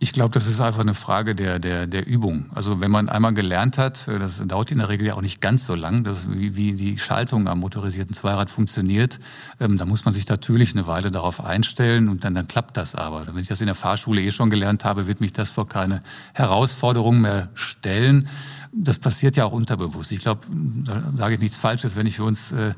Ich 0.02 0.14
glaube, 0.14 0.30
das 0.30 0.46
ist 0.46 0.62
einfach 0.62 0.80
eine 0.80 0.94
Frage 0.94 1.34
der, 1.34 1.58
der, 1.58 1.86
der 1.86 2.06
Übung. 2.06 2.46
Also 2.54 2.80
wenn 2.80 2.90
man 2.90 3.10
einmal 3.10 3.34
gelernt 3.34 3.76
hat, 3.76 4.08
äh, 4.08 4.18
das 4.18 4.42
dauert 4.46 4.70
in 4.70 4.78
der 4.78 4.88
Regel 4.88 5.06
ja 5.06 5.14
auch 5.14 5.20
nicht 5.20 5.42
ganz 5.42 5.66
so 5.66 5.74
lang, 5.74 6.04
dass, 6.04 6.30
wie, 6.32 6.56
wie 6.56 6.72
die 6.72 6.96
Schaltung 6.96 7.46
am 7.46 7.58
motorisierten 7.58 8.16
Zweirad 8.16 8.48
funktioniert, 8.48 9.20
ähm, 9.60 9.76
da 9.76 9.84
muss 9.84 10.06
man 10.06 10.14
sich 10.14 10.26
natürlich 10.26 10.72
eine 10.72 10.86
Weile 10.86 11.10
darauf 11.10 11.44
einstellen 11.44 12.08
und 12.08 12.24
dann, 12.24 12.34
dann 12.34 12.48
klappt 12.48 12.78
das 12.78 12.94
aber. 12.94 13.26
Wenn 13.26 13.42
ich 13.42 13.48
das 13.48 13.60
in 13.60 13.66
der 13.66 13.74
Fahrschule 13.74 14.22
eh 14.22 14.30
schon 14.30 14.48
gelernt 14.48 14.86
habe, 14.86 15.06
wird 15.06 15.20
mich 15.20 15.34
das 15.34 15.50
vor 15.50 15.68
keine 15.68 16.00
Herausforderung 16.32 17.20
mehr 17.20 17.50
stellen 17.52 18.26
das 18.72 18.98
passiert 18.98 19.36
ja 19.36 19.44
auch 19.44 19.52
unterbewusst. 19.52 20.12
Ich 20.12 20.20
glaube, 20.20 20.42
da 20.84 21.12
sage 21.16 21.34
ich 21.34 21.40
nichts 21.40 21.58
Falsches, 21.58 21.96
wenn 21.96 22.06
ich 22.06 22.16
für 22.16 22.24
uns 22.24 22.52
äh, 22.52 22.74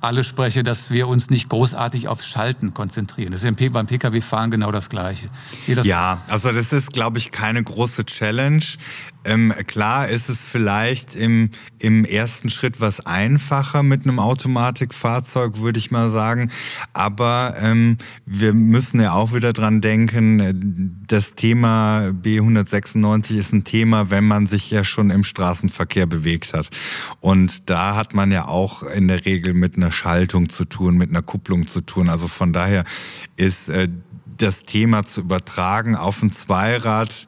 alle 0.00 0.24
spreche, 0.24 0.62
dass 0.62 0.90
wir 0.90 1.08
uns 1.08 1.28
nicht 1.28 1.48
großartig 1.50 2.08
aufs 2.08 2.26
Schalten 2.26 2.72
konzentrieren. 2.72 3.32
Das 3.32 3.42
ist 3.42 3.72
beim 3.72 3.86
Pkw-Fahren 3.86 4.50
genau 4.50 4.72
das 4.72 4.88
Gleiche. 4.88 5.28
Das 5.66 5.86
ja, 5.86 6.22
also 6.28 6.52
das 6.52 6.72
ist, 6.72 6.92
glaube 6.92 7.18
ich, 7.18 7.32
keine 7.32 7.62
große 7.62 8.06
Challenge. 8.06 8.64
Ähm, 9.26 9.52
klar 9.66 10.08
ist 10.08 10.28
es 10.28 10.38
vielleicht 10.38 11.16
im, 11.16 11.50
im 11.78 12.04
ersten 12.04 12.48
Schritt 12.48 12.80
was 12.80 13.04
einfacher 13.04 13.82
mit 13.82 14.04
einem 14.04 14.18
Automatikfahrzeug, 14.18 15.60
würde 15.60 15.78
ich 15.78 15.90
mal 15.90 16.10
sagen. 16.10 16.50
Aber 16.92 17.54
ähm, 17.60 17.98
wir 18.24 18.52
müssen 18.52 19.00
ja 19.00 19.12
auch 19.12 19.34
wieder 19.34 19.52
dran 19.52 19.80
denken, 19.80 21.04
das 21.06 21.34
Thema 21.34 22.12
B196 22.22 23.36
ist 23.36 23.52
ein 23.52 23.64
Thema, 23.64 24.10
wenn 24.10 24.24
man 24.24 24.46
sich 24.46 24.70
ja 24.70 24.84
schon 24.84 25.10
im 25.10 25.24
Straßenverkehr 25.24 26.06
bewegt 26.06 26.54
hat. 26.54 26.70
Und 27.20 27.68
da 27.68 27.96
hat 27.96 28.14
man 28.14 28.30
ja 28.30 28.46
auch 28.46 28.82
in 28.82 29.08
der 29.08 29.24
Regel 29.24 29.54
mit 29.54 29.76
einer 29.76 29.90
Schaltung 29.90 30.48
zu 30.48 30.64
tun, 30.64 30.96
mit 30.96 31.10
einer 31.10 31.22
Kupplung 31.22 31.66
zu 31.66 31.80
tun. 31.80 32.08
Also 32.08 32.28
von 32.28 32.52
daher 32.52 32.84
ist 33.36 33.68
äh, 33.68 33.88
das 34.36 34.64
Thema 34.64 35.04
zu 35.04 35.22
übertragen 35.22 35.96
auf 35.96 36.22
ein 36.22 36.30
Zweirad 36.30 37.26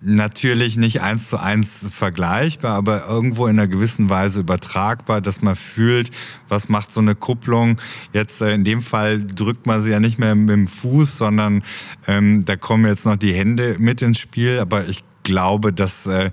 natürlich 0.00 0.76
nicht 0.76 1.02
eins 1.02 1.28
zu 1.28 1.38
eins 1.38 1.68
vergleichbar, 1.90 2.74
aber 2.74 3.06
irgendwo 3.06 3.46
in 3.46 3.58
einer 3.58 3.68
gewissen 3.68 4.08
Weise 4.08 4.40
übertragbar, 4.40 5.20
dass 5.20 5.42
man 5.42 5.56
fühlt, 5.56 6.10
was 6.48 6.68
macht 6.68 6.90
so 6.90 7.00
eine 7.00 7.14
Kupplung. 7.14 7.80
Jetzt 8.12 8.40
äh, 8.40 8.54
in 8.54 8.64
dem 8.64 8.80
Fall 8.80 9.24
drückt 9.24 9.66
man 9.66 9.82
sie 9.82 9.90
ja 9.90 10.00
nicht 10.00 10.18
mehr 10.18 10.34
mit 10.34 10.50
dem 10.50 10.66
Fuß, 10.68 11.18
sondern 11.18 11.62
ähm, 12.06 12.44
da 12.44 12.56
kommen 12.56 12.86
jetzt 12.86 13.04
noch 13.04 13.16
die 13.16 13.34
Hände 13.34 13.76
mit 13.78 14.00
ins 14.00 14.18
Spiel. 14.18 14.58
Aber 14.58 14.88
ich 14.88 15.04
glaube, 15.22 15.72
dass 15.72 16.06
äh, 16.06 16.30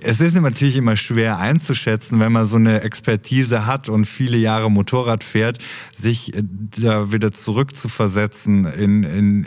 es 0.00 0.20
ist 0.20 0.34
natürlich 0.34 0.76
immer 0.76 0.96
schwer 0.96 1.38
einzuschätzen, 1.38 2.18
wenn 2.20 2.32
man 2.32 2.46
so 2.46 2.56
eine 2.56 2.80
Expertise 2.80 3.66
hat 3.66 3.88
und 3.88 4.06
viele 4.06 4.38
Jahre 4.38 4.70
Motorrad 4.70 5.22
fährt, 5.22 5.58
sich 5.96 6.34
äh, 6.34 6.42
da 6.42 7.12
wieder 7.12 7.32
zurückzuversetzen 7.32 8.64
in, 8.64 9.02
in 9.02 9.46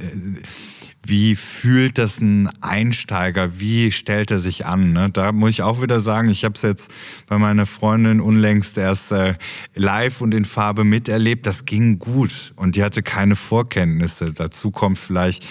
wie 1.07 1.35
fühlt 1.35 1.97
das 1.97 2.19
ein 2.19 2.49
Einsteiger? 2.61 3.59
Wie 3.59 3.91
stellt 3.91 4.31
er 4.31 4.39
sich 4.39 4.65
an? 4.65 4.91
Ne? 4.91 5.09
Da 5.09 5.31
muss 5.31 5.51
ich 5.51 5.61
auch 5.61 5.81
wieder 5.81 5.99
sagen, 5.99 6.29
ich 6.29 6.43
habe 6.43 6.55
es 6.55 6.61
jetzt 6.61 6.91
bei 7.27 7.37
meiner 7.37 7.65
Freundin 7.65 8.19
unlängst 8.19 8.77
erst 8.77 9.11
äh, 9.11 9.35
live 9.73 10.21
und 10.21 10.33
in 10.33 10.45
Farbe 10.45 10.83
miterlebt. 10.83 11.45
Das 11.45 11.65
ging 11.65 11.99
gut 11.99 12.53
und 12.55 12.75
die 12.75 12.83
hatte 12.83 13.03
keine 13.03 13.35
Vorkenntnisse. 13.35 14.33
Dazu 14.33 14.71
kommt 14.71 14.97
vielleicht 14.97 15.45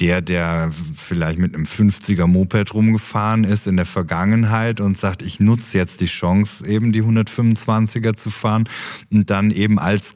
der, 0.00 0.22
der 0.22 0.70
vielleicht 0.96 1.38
mit 1.38 1.54
einem 1.54 1.64
50er 1.64 2.26
Moped 2.26 2.72
rumgefahren 2.72 3.44
ist 3.44 3.66
in 3.66 3.76
der 3.76 3.86
Vergangenheit 3.86 4.80
und 4.80 4.98
sagt, 4.98 5.22
ich 5.22 5.38
nutze 5.38 5.76
jetzt 5.76 6.00
die 6.00 6.06
Chance, 6.06 6.66
eben 6.66 6.92
die 6.92 7.02
125er 7.02 8.16
zu 8.16 8.30
fahren 8.30 8.68
und 9.10 9.28
dann 9.28 9.50
eben 9.50 9.78
als 9.78 10.14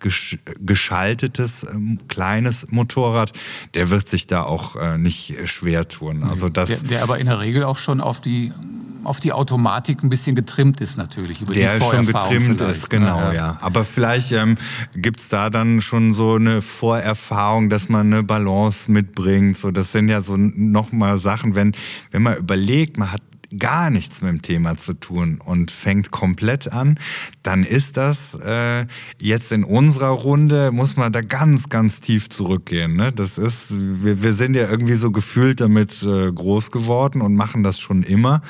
geschaltetes 0.65 1.67
ähm, 1.71 1.99
kleines 2.09 2.67
Motorrad, 2.71 3.33
der 3.75 3.91
wird 3.91 4.09
sich 4.09 4.27
da 4.27 4.45
auch 4.45 4.77
äh, 4.77 4.97
nicht 4.97 5.37
schwer 5.45 5.89
tun. 5.89 6.25
Also 6.25 6.49
das 6.49 6.69
der, 6.69 6.79
der 6.79 7.03
aber 7.03 7.19
in 7.19 7.27
der 7.27 7.41
Regel 7.41 7.65
auch 7.65 7.79
schon 7.79 8.01
auf 8.01 8.21
die 8.21 8.53
auf 9.07 9.21
die 9.21 9.33
Automatik 9.33 10.03
ein 10.03 10.09
bisschen 10.09 10.35
getrimmt 10.35 10.81
ist 10.81 10.97
natürlich. 10.97 11.41
Über 11.41 11.55
der 11.55 11.79
die 11.79 11.85
schon 11.85 12.07
getrimmt 12.07 12.61
ist, 12.61 12.83
ne? 12.83 12.89
genau, 12.89 13.19
ja. 13.19 13.33
ja. 13.33 13.59
Aber 13.61 13.85
vielleicht 13.85 14.33
ähm, 14.33 14.57
gibt 14.95 15.33
da 15.33 15.51
dann 15.51 15.81
schon 15.81 16.15
so 16.15 16.35
eine 16.35 16.63
Vorerfahrung, 16.63 17.71
dass 17.71 17.89
man 17.89 18.13
eine 18.13 18.23
Balance 18.23 18.91
mitbringt. 18.91 19.57
So, 19.57 19.71
das 19.71 19.93
sind 19.93 20.09
ja 20.09 20.23
so 20.23 20.37
nochmal 20.37 21.19
Sachen, 21.19 21.55
wenn, 21.55 21.75
wenn 22.11 22.23
man 22.23 22.37
überlegt, 22.37 22.99
man 22.99 23.13
hat 23.13 23.23
gar 23.59 23.91
nichts 23.91 24.23
mit 24.23 24.31
dem 24.31 24.43
Thema 24.43 24.77
zu 24.77 24.95
tun 24.95 25.41
und 25.45 25.71
fängt 25.71 26.11
komplett 26.11 26.73
an, 26.73 26.99
dann 27.43 27.63
ist 27.63 27.97
das 27.97 28.35
äh, 28.35 28.87
jetzt 29.21 29.53
in 29.53 29.65
unserer 29.65 30.11
Runde, 30.11 30.73
muss 30.73 30.97
man 30.97 31.13
da 31.13 31.21
ganz, 31.21 31.69
ganz 31.69 32.01
tief 32.01 32.29
zurückgehen. 32.29 32.97
Ne? 32.97 33.13
Das 33.13 33.39
ist, 33.39 33.67
wir, 33.71 34.23
wir 34.23 34.33
sind 34.33 34.55
ja 34.55 34.69
irgendwie 34.69 34.95
so 34.95 35.11
gefühlt 35.11 35.61
damit 35.61 36.03
äh, 36.03 36.33
groß 36.33 36.71
geworden 36.71 37.21
und 37.23 37.35
machen 37.35 37.63
das 37.63 37.79
schon 37.79 38.03
immer. 38.03 38.43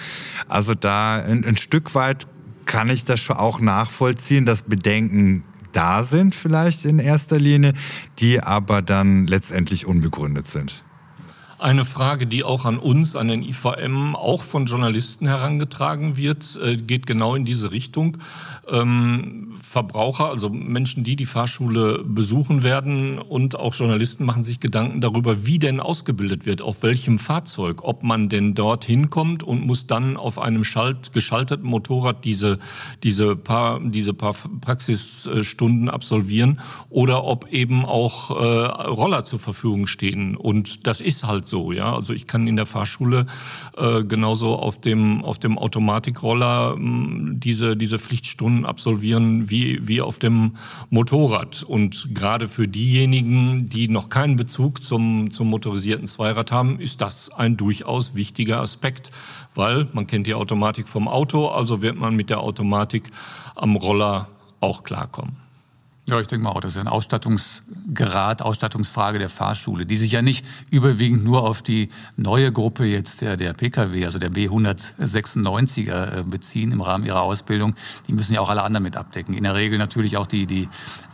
Also 0.48 0.74
da 0.74 1.16
ein, 1.22 1.44
ein 1.44 1.56
Stück 1.56 1.94
weit 1.94 2.26
kann 2.64 2.88
ich 2.88 3.04
das 3.04 3.20
schon 3.20 3.36
auch 3.36 3.60
nachvollziehen, 3.60 4.44
dass 4.44 4.62
Bedenken 4.62 5.44
da 5.72 6.04
sind 6.04 6.34
vielleicht 6.34 6.86
in 6.86 6.98
erster 6.98 7.38
Linie, 7.38 7.74
die 8.18 8.42
aber 8.42 8.80
dann 8.80 9.26
letztendlich 9.26 9.86
unbegründet 9.86 10.46
sind. 10.46 10.85
Eine 11.58 11.86
Frage, 11.86 12.26
die 12.26 12.44
auch 12.44 12.66
an 12.66 12.78
uns, 12.78 13.16
an 13.16 13.28
den 13.28 13.42
IVM, 13.42 14.14
auch 14.14 14.42
von 14.42 14.66
Journalisten 14.66 15.26
herangetragen 15.26 16.18
wird, 16.18 16.58
äh, 16.62 16.76
geht 16.76 17.06
genau 17.06 17.34
in 17.34 17.46
diese 17.46 17.72
Richtung. 17.72 18.18
Ähm, 18.68 19.54
Verbraucher, 19.62 20.28
also 20.28 20.50
Menschen, 20.50 21.02
die 21.02 21.16
die 21.16 21.24
Fahrschule 21.24 22.02
besuchen 22.04 22.62
werden 22.62 23.18
und 23.18 23.56
auch 23.56 23.74
Journalisten 23.74 24.24
machen 24.24 24.44
sich 24.44 24.60
Gedanken 24.60 25.00
darüber, 25.00 25.46
wie 25.46 25.58
denn 25.58 25.80
ausgebildet 25.80 26.46
wird, 26.46 26.60
auf 26.60 26.82
welchem 26.82 27.18
Fahrzeug, 27.18 27.82
ob 27.84 28.02
man 28.02 28.28
denn 28.28 28.54
dort 28.54 28.84
hinkommt 28.84 29.42
und 29.42 29.64
muss 29.64 29.86
dann 29.86 30.16
auf 30.16 30.38
einem 30.38 30.62
schalt, 30.62 31.12
geschalteten 31.12 31.66
Motorrad 31.66 32.24
diese, 32.24 32.58
diese 33.02 33.34
paar, 33.34 33.80
diese 33.80 34.12
paar 34.12 34.34
Praxisstunden 34.60 35.88
absolvieren 35.88 36.60
oder 36.90 37.24
ob 37.24 37.48
eben 37.48 37.84
auch 37.84 38.30
äh, 38.30 38.34
Roller 38.88 39.24
zur 39.24 39.38
Verfügung 39.38 39.86
stehen. 39.86 40.36
Und 40.36 40.86
das 40.86 41.00
ist 41.00 41.24
halt 41.24 41.45
so, 41.46 41.72
ja. 41.72 41.94
Also 41.94 42.12
ich 42.12 42.26
kann 42.26 42.46
in 42.46 42.56
der 42.56 42.66
Fahrschule 42.66 43.26
äh, 43.76 44.04
genauso 44.04 44.56
auf 44.56 44.80
dem, 44.80 45.24
auf 45.24 45.38
dem 45.38 45.58
Automatikroller 45.58 46.76
mh, 46.76 47.34
diese, 47.38 47.76
diese 47.76 47.98
Pflichtstunden 47.98 48.66
absolvieren 48.66 49.50
wie, 49.50 49.86
wie 49.86 50.00
auf 50.00 50.18
dem 50.18 50.52
Motorrad. 50.90 51.62
Und 51.62 52.14
gerade 52.14 52.48
für 52.48 52.68
diejenigen, 52.68 53.68
die 53.68 53.88
noch 53.88 54.08
keinen 54.08 54.36
Bezug 54.36 54.82
zum, 54.82 55.30
zum 55.30 55.48
motorisierten 55.48 56.06
Zweirad 56.06 56.52
haben, 56.52 56.78
ist 56.78 57.00
das 57.00 57.30
ein 57.32 57.56
durchaus 57.56 58.14
wichtiger 58.14 58.60
Aspekt, 58.60 59.10
weil 59.54 59.88
man 59.92 60.06
kennt 60.06 60.26
die 60.26 60.34
Automatik 60.34 60.88
vom 60.88 61.08
Auto, 61.08 61.48
also 61.48 61.82
wird 61.82 61.96
man 61.96 62.16
mit 62.16 62.30
der 62.30 62.40
Automatik 62.40 63.10
am 63.54 63.76
Roller 63.76 64.28
auch 64.60 64.84
klarkommen. 64.84 65.45
Ja, 66.08 66.20
ich 66.20 66.28
denke 66.28 66.44
mal 66.44 66.50
auch, 66.50 66.60
das 66.60 66.76
ist 66.76 66.80
ein 66.80 66.86
Ausstattungsgrad, 66.86 68.40
Ausstattungsfrage 68.40 69.18
der 69.18 69.28
Fahrschule, 69.28 69.86
die 69.86 69.96
sich 69.96 70.12
ja 70.12 70.22
nicht 70.22 70.46
überwiegend 70.70 71.24
nur 71.24 71.42
auf 71.42 71.62
die 71.62 71.88
neue 72.16 72.52
Gruppe 72.52 72.84
jetzt 72.84 73.22
der, 73.22 73.36
der 73.36 73.54
Pkw, 73.54 74.04
also 74.04 74.20
der 74.20 74.30
B196er 74.30 76.20
äh, 76.20 76.22
beziehen 76.22 76.70
im 76.70 76.80
Rahmen 76.80 77.04
ihrer 77.04 77.22
Ausbildung. 77.22 77.74
Die 78.06 78.12
müssen 78.12 78.34
ja 78.34 78.40
auch 78.40 78.50
alle 78.50 78.62
anderen 78.62 78.84
mit 78.84 78.96
abdecken. 78.96 79.34
In 79.34 79.42
der 79.42 79.56
Regel 79.56 79.78
natürlich 79.78 80.16
auch 80.16 80.28
die, 80.28 80.46
die 80.46 80.68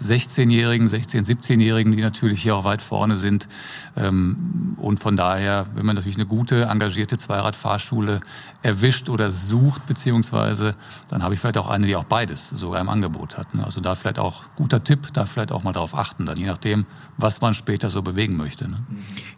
16-Jährigen, 0.05 0.89
16-, 0.89 1.25
17-Jährigen, 1.25 1.97
die 1.97 2.03
natürlich 2.03 2.43
hier 2.43 2.55
auch 2.55 2.65
weit 2.65 2.83
vorne 2.83 3.17
sind. 3.17 3.49
Ähm, 3.97 4.77
und 4.77 5.01
von 5.01 5.17
daher, 5.17 5.69
wenn 5.75 5.87
man 5.87 5.97
natürlich 5.97 6.17
eine 6.19 6.27
gute, 6.27 6.65
engagierte 6.65 7.17
Zweiradfahrschule 7.17 8.21
erwischt 8.61 9.09
oder 9.09 9.31
sucht, 9.31 9.87
beziehungsweise, 9.87 10.75
dann 11.09 11.23
habe 11.23 11.33
ich 11.33 11.41
vielleicht 11.41 11.57
auch 11.57 11.69
eine, 11.69 11.87
die 11.87 11.97
auch 11.97 12.05
beides 12.05 12.49
sogar 12.51 12.83
im 12.83 12.91
Angebot 12.91 13.39
hat. 13.39 13.55
Ne? 13.55 13.65
Also 13.65 13.81
da 13.81 13.95
vielleicht 13.95 14.19
auch 14.19 14.45
guter 14.55 14.82
Tipp, 14.85 15.09
da 15.13 15.27
vielleicht 15.27 15.53
auch 15.53 15.63
mal 15.63 15.73
drauf 15.73 15.97
achten, 15.97 16.27
dann 16.27 16.37
je 16.37 16.47
nachdem, 16.47 16.87
was 17.17 17.41
man 17.41 17.55
später 17.55 17.89
so 17.89 18.03
bewegen 18.03 18.37
möchte. 18.37 18.69
Ne? 18.69 18.85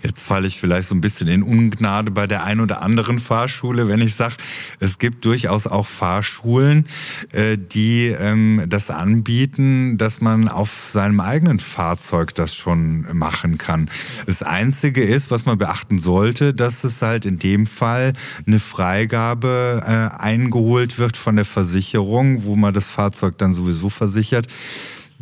Jetzt 0.03 0.23
falle 0.23 0.47
ich 0.47 0.61
vielleicht 0.61 0.89
so 0.89 0.95
ein 0.95 1.01
bisschen 1.01 1.29
in 1.29 1.43
Ungnade 1.43 2.11
bei 2.11 2.27
der 2.27 2.45
ein 2.45 2.61
oder 2.61 2.83
anderen 2.83 3.19
Fahrschule, 3.19 3.89
wenn 3.89 4.01
ich 4.01 4.15
sage, 4.15 4.37
es 4.81 4.99
gibt 4.99 5.25
durchaus 5.25 5.67
auch 5.67 5.87
Fahrschulen, 5.87 6.87
äh, 7.33 7.59
die 7.59 8.07
ähm, 8.07 8.65
das 8.69 8.91
anbieten, 8.91 9.99
dass 9.99 10.21
man 10.21 10.49
auf 10.49 10.91
seinem 10.91 11.21
eigenen 11.21 11.59
Fahrzeug 11.59 12.35
das 12.35 12.55
schon 12.55 13.07
machen 13.17 13.59
kann. 13.59 13.91
Das 14.27 14.43
Einzige 14.43 15.05
ist, 15.05 15.31
was 15.31 15.45
man 15.45 15.59
beachten 15.59 15.99
sollte, 15.99 16.55
dass 16.55 16.85
es 16.85 17.03
halt 17.03 17.27
in 17.27 17.39
dem 17.39 17.67
Fall 17.67 18.13
eine 18.47 18.61
Freigabe 18.61 19.83
äh, 19.85 20.21
eingeholt 20.21 20.99
wird 20.99 21.17
von 21.17 21.37
der 21.37 21.45
Versicherung, 21.45 22.45
wo 22.45 22.57
man 22.57 22.75
das 22.75 22.89
Fahrzeug 22.89 23.39
dann 23.39 23.53
sowieso 23.53 23.89
versichert 23.89 24.47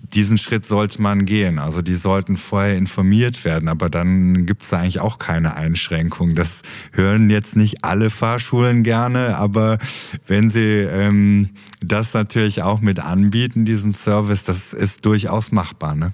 diesen 0.03 0.37
Schritt 0.37 0.67
sollte 0.67 1.01
man 1.01 1.25
gehen. 1.27 1.59
Also 1.59 1.81
die 1.81 1.95
sollten 1.95 2.37
vorher 2.37 2.77
informiert 2.77 3.45
werden, 3.45 3.69
aber 3.69 3.89
dann 3.89 4.47
gibt 4.47 4.63
es 4.63 4.71
da 4.71 4.81
eigentlich 4.81 5.01
auch 5.01 5.19
keine 5.19 5.55
Einschränkung. 5.55 6.35
Das 6.35 6.63
hören 6.91 7.31
jetzt 7.31 7.57
nicht 7.57 7.85
alle 7.85 8.11
Fahrschulen 8.11 8.83
gerne, 8.83 9.37
aber 9.37 9.79
wenn 10.27 10.51
sie 10.51 10.61
ähm, 10.61 11.51
das 11.81 12.15
natürlich 12.15 12.63
auch 12.63 12.81
mit 12.81 12.99
anbieten, 12.99 13.65
diesen 13.65 13.95
Service, 13.95 14.45
das 14.45 14.73
ist 14.73 15.07
durchaus 15.07 15.53
machbar. 15.53 15.95
Ne? 15.95 16.13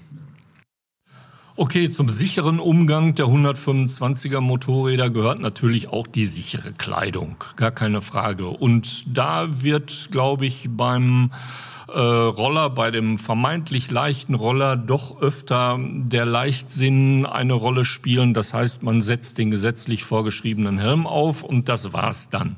Okay, 1.57 1.90
zum 1.90 2.09
sicheren 2.09 2.61
Umgang 2.61 3.16
der 3.16 3.27
125er 3.27 4.40
Motorräder 4.40 5.11
gehört 5.11 5.40
natürlich 5.40 5.88
auch 5.88 6.07
die 6.07 6.24
sichere 6.24 6.72
Kleidung, 6.72 7.35
gar 7.57 7.72
keine 7.72 8.01
Frage. 8.01 8.46
Und 8.46 9.05
da 9.12 9.48
wird, 9.61 10.11
glaube 10.12 10.46
ich, 10.46 10.68
beim 10.70 11.33
äh, 11.88 11.98
Roller, 11.98 12.70
bei 12.70 12.90
dem 12.90 13.18
vermeintlich 13.18 13.90
leichten 13.90 14.35
Roller 14.35 14.77
doch 14.77 15.20
öfter 15.22 15.79
der 15.81 16.27
Leichtsinn 16.27 17.27
eine 17.27 17.55
Rolle 17.55 17.85
spielen. 17.85 18.35
Das 18.35 18.53
heißt, 18.53 18.83
man 18.83 19.01
setzt 19.01 19.38
den 19.38 19.51
gesetzlich 19.51 20.05
vorgeschriebenen 20.05 20.79
Helm 20.79 21.07
auf 21.07 21.42
und 21.42 21.68
das 21.68 21.92
war's 21.92 22.29
dann. 22.29 22.57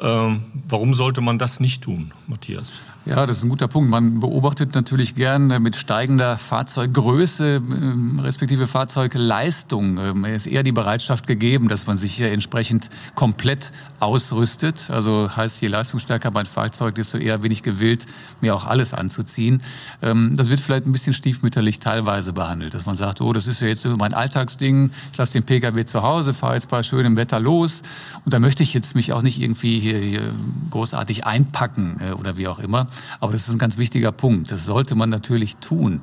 Ähm, 0.00 0.44
warum 0.68 0.94
sollte 0.94 1.20
man 1.20 1.38
das 1.38 1.60
nicht 1.60 1.82
tun, 1.82 2.12
Matthias? 2.26 2.80
Ja, 3.04 3.26
das 3.26 3.38
ist 3.38 3.44
ein 3.44 3.48
guter 3.48 3.66
Punkt. 3.66 3.90
Man 3.90 4.20
beobachtet 4.20 4.76
natürlich 4.76 5.16
gern 5.16 5.50
äh, 5.50 5.58
mit 5.58 5.74
steigender 5.74 6.38
Fahrzeuggröße 6.38 7.56
äh, 7.56 8.20
respektive 8.20 8.68
Fahrzeugleistung 8.68 10.24
äh, 10.24 10.36
ist 10.36 10.46
eher 10.46 10.62
die 10.62 10.70
Bereitschaft 10.70 11.26
gegeben, 11.26 11.66
dass 11.66 11.88
man 11.88 11.98
sich 11.98 12.14
hier 12.14 12.30
entsprechend 12.30 12.90
komplett 13.16 13.72
ausrüstet. 13.98 14.88
Also 14.88 15.34
heißt, 15.34 15.60
je 15.60 15.66
leistungsstärker 15.66 16.30
mein 16.30 16.46
Fahrzeug, 16.46 16.94
desto 16.94 17.18
eher 17.18 17.38
bin 17.38 17.50
ich 17.50 17.64
gewillt, 17.64 18.06
mir 18.40 18.54
auch 18.54 18.66
alles 18.66 18.94
anzuziehen. 18.94 19.62
Ähm, 20.00 20.34
das 20.36 20.48
wird 20.48 20.60
vielleicht 20.60 20.86
ein 20.86 20.92
bisschen 20.92 21.12
stiefmütterlich 21.12 21.80
teilweise 21.80 22.32
behandelt, 22.32 22.72
dass 22.72 22.86
man 22.86 22.94
sagt, 22.94 23.20
oh, 23.20 23.32
das 23.32 23.48
ist 23.48 23.60
ja 23.60 23.66
jetzt 23.66 23.84
mein 23.84 24.14
Alltagsding, 24.14 24.92
ich 25.10 25.18
lasse 25.18 25.32
den 25.32 25.42
Pkw 25.42 25.84
zu 25.86 26.04
Hause, 26.04 26.34
fahre 26.34 26.54
jetzt 26.54 26.68
bei 26.68 26.84
schönem 26.84 27.16
Wetter 27.16 27.40
los 27.40 27.82
und 28.24 28.32
da 28.32 28.38
möchte 28.38 28.62
ich 28.62 28.74
jetzt 28.74 28.94
mich 28.94 29.12
auch 29.12 29.22
nicht 29.22 29.40
irgendwie 29.40 29.80
hier, 29.80 29.98
hier 29.98 30.34
großartig 30.70 31.26
einpacken 31.26 32.00
äh, 32.00 32.12
oder 32.12 32.36
wie 32.36 32.46
auch 32.46 32.60
immer. 32.60 32.86
Aber 33.20 33.32
das 33.32 33.48
ist 33.48 33.54
ein 33.54 33.58
ganz 33.58 33.78
wichtiger 33.78 34.12
Punkt. 34.12 34.50
Das 34.50 34.64
sollte 34.64 34.94
man 34.94 35.10
natürlich 35.10 35.56
tun. 35.56 36.00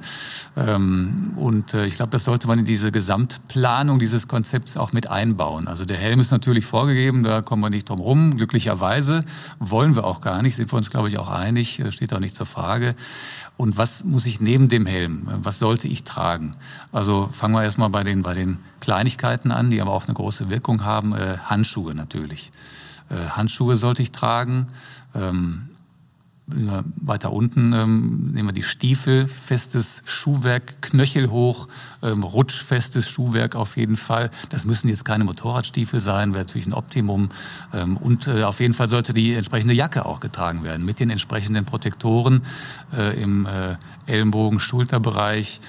Ähm, 0.57 1.33
und 1.35 1.73
äh, 1.73 1.85
ich 1.85 1.95
glaube, 1.95 2.11
das 2.11 2.25
sollte 2.25 2.47
man 2.47 2.59
in 2.59 2.65
diese 2.65 2.91
Gesamtplanung 2.91 3.99
dieses 3.99 4.27
Konzepts 4.27 4.77
auch 4.77 4.93
mit 4.93 5.07
einbauen. 5.07 5.67
Also 5.67 5.85
der 5.85 5.97
Helm 5.97 6.19
ist 6.19 6.31
natürlich 6.31 6.65
vorgegeben, 6.65 7.23
da 7.23 7.41
kommen 7.41 7.61
wir 7.61 7.69
nicht 7.69 7.89
drum 7.89 7.99
rum. 7.99 8.37
Glücklicherweise 8.37 9.25
wollen 9.59 9.95
wir 9.95 10.03
auch 10.03 10.21
gar 10.21 10.41
nicht, 10.41 10.55
sind 10.55 10.71
wir 10.71 10.77
uns, 10.77 10.89
glaube 10.89 11.09
ich, 11.09 11.17
auch 11.17 11.29
einig, 11.29 11.79
äh, 11.79 11.91
steht 11.91 12.13
auch 12.13 12.19
nicht 12.19 12.35
zur 12.35 12.45
Frage. 12.45 12.95
Und 13.57 13.77
was 13.77 14.03
muss 14.05 14.25
ich 14.25 14.39
neben 14.39 14.69
dem 14.69 14.85
Helm? 14.85 15.27
Was 15.41 15.59
sollte 15.59 15.87
ich 15.87 16.03
tragen? 16.03 16.55
Also 16.91 17.29
fangen 17.33 17.53
wir 17.53 17.63
erstmal 17.63 17.89
bei 17.89 18.03
den, 18.03 18.21
bei 18.21 18.33
den 18.33 18.59
Kleinigkeiten 18.79 19.51
an, 19.51 19.69
die 19.69 19.81
aber 19.81 19.91
auch 19.91 20.05
eine 20.05 20.13
große 20.13 20.49
Wirkung 20.49 20.85
haben. 20.85 21.13
Äh, 21.13 21.37
Handschuhe 21.43 21.93
natürlich. 21.93 22.51
Äh, 23.09 23.29
Handschuhe 23.29 23.75
sollte 23.75 24.01
ich 24.01 24.11
tragen. 24.11 24.67
Weiter 27.01 27.31
unten 27.31 27.73
ähm, 27.73 28.31
nehmen 28.33 28.49
wir 28.49 28.53
die 28.53 28.63
Stiefel, 28.63 29.27
festes 29.27 30.01
Schuhwerk, 30.05 30.81
Knöchel 30.81 31.29
hoch, 31.29 31.67
ähm, 32.01 32.23
rutschfestes 32.23 33.09
Schuhwerk 33.09 33.55
auf 33.55 33.77
jeden 33.77 33.97
Fall. 33.97 34.29
Das 34.49 34.65
müssen 34.65 34.89
jetzt 34.89 35.05
keine 35.05 35.23
Motorradstiefel 35.23 35.99
sein, 35.99 36.33
wäre 36.33 36.43
natürlich 36.43 36.67
ein 36.67 36.73
Optimum. 36.73 37.29
Ähm, 37.73 37.97
und 37.97 38.27
äh, 38.27 38.43
auf 38.43 38.59
jeden 38.59 38.73
Fall 38.73 38.89
sollte 38.89 39.13
die 39.13 39.33
entsprechende 39.33 39.73
Jacke 39.73 40.05
auch 40.05 40.19
getragen 40.19 40.63
werden 40.63 40.85
mit 40.85 40.99
den 40.99 41.09
entsprechenden 41.09 41.65
Protektoren 41.65 42.43
äh, 42.95 43.21
im 43.21 43.45
äh, 43.45 43.75
Ellenbogen, 44.05 44.59
Schulterbereich. 44.59 45.59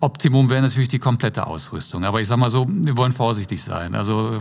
Optimum 0.00 0.50
wäre 0.50 0.62
natürlich 0.62 0.88
die 0.88 0.98
komplette 0.98 1.46
Ausrüstung. 1.46 2.04
Aber 2.04 2.20
ich 2.20 2.28
sage 2.28 2.40
mal 2.40 2.50
so, 2.50 2.66
wir 2.68 2.96
wollen 2.96 3.12
vorsichtig 3.12 3.62
sein. 3.62 3.94
Also 3.94 4.40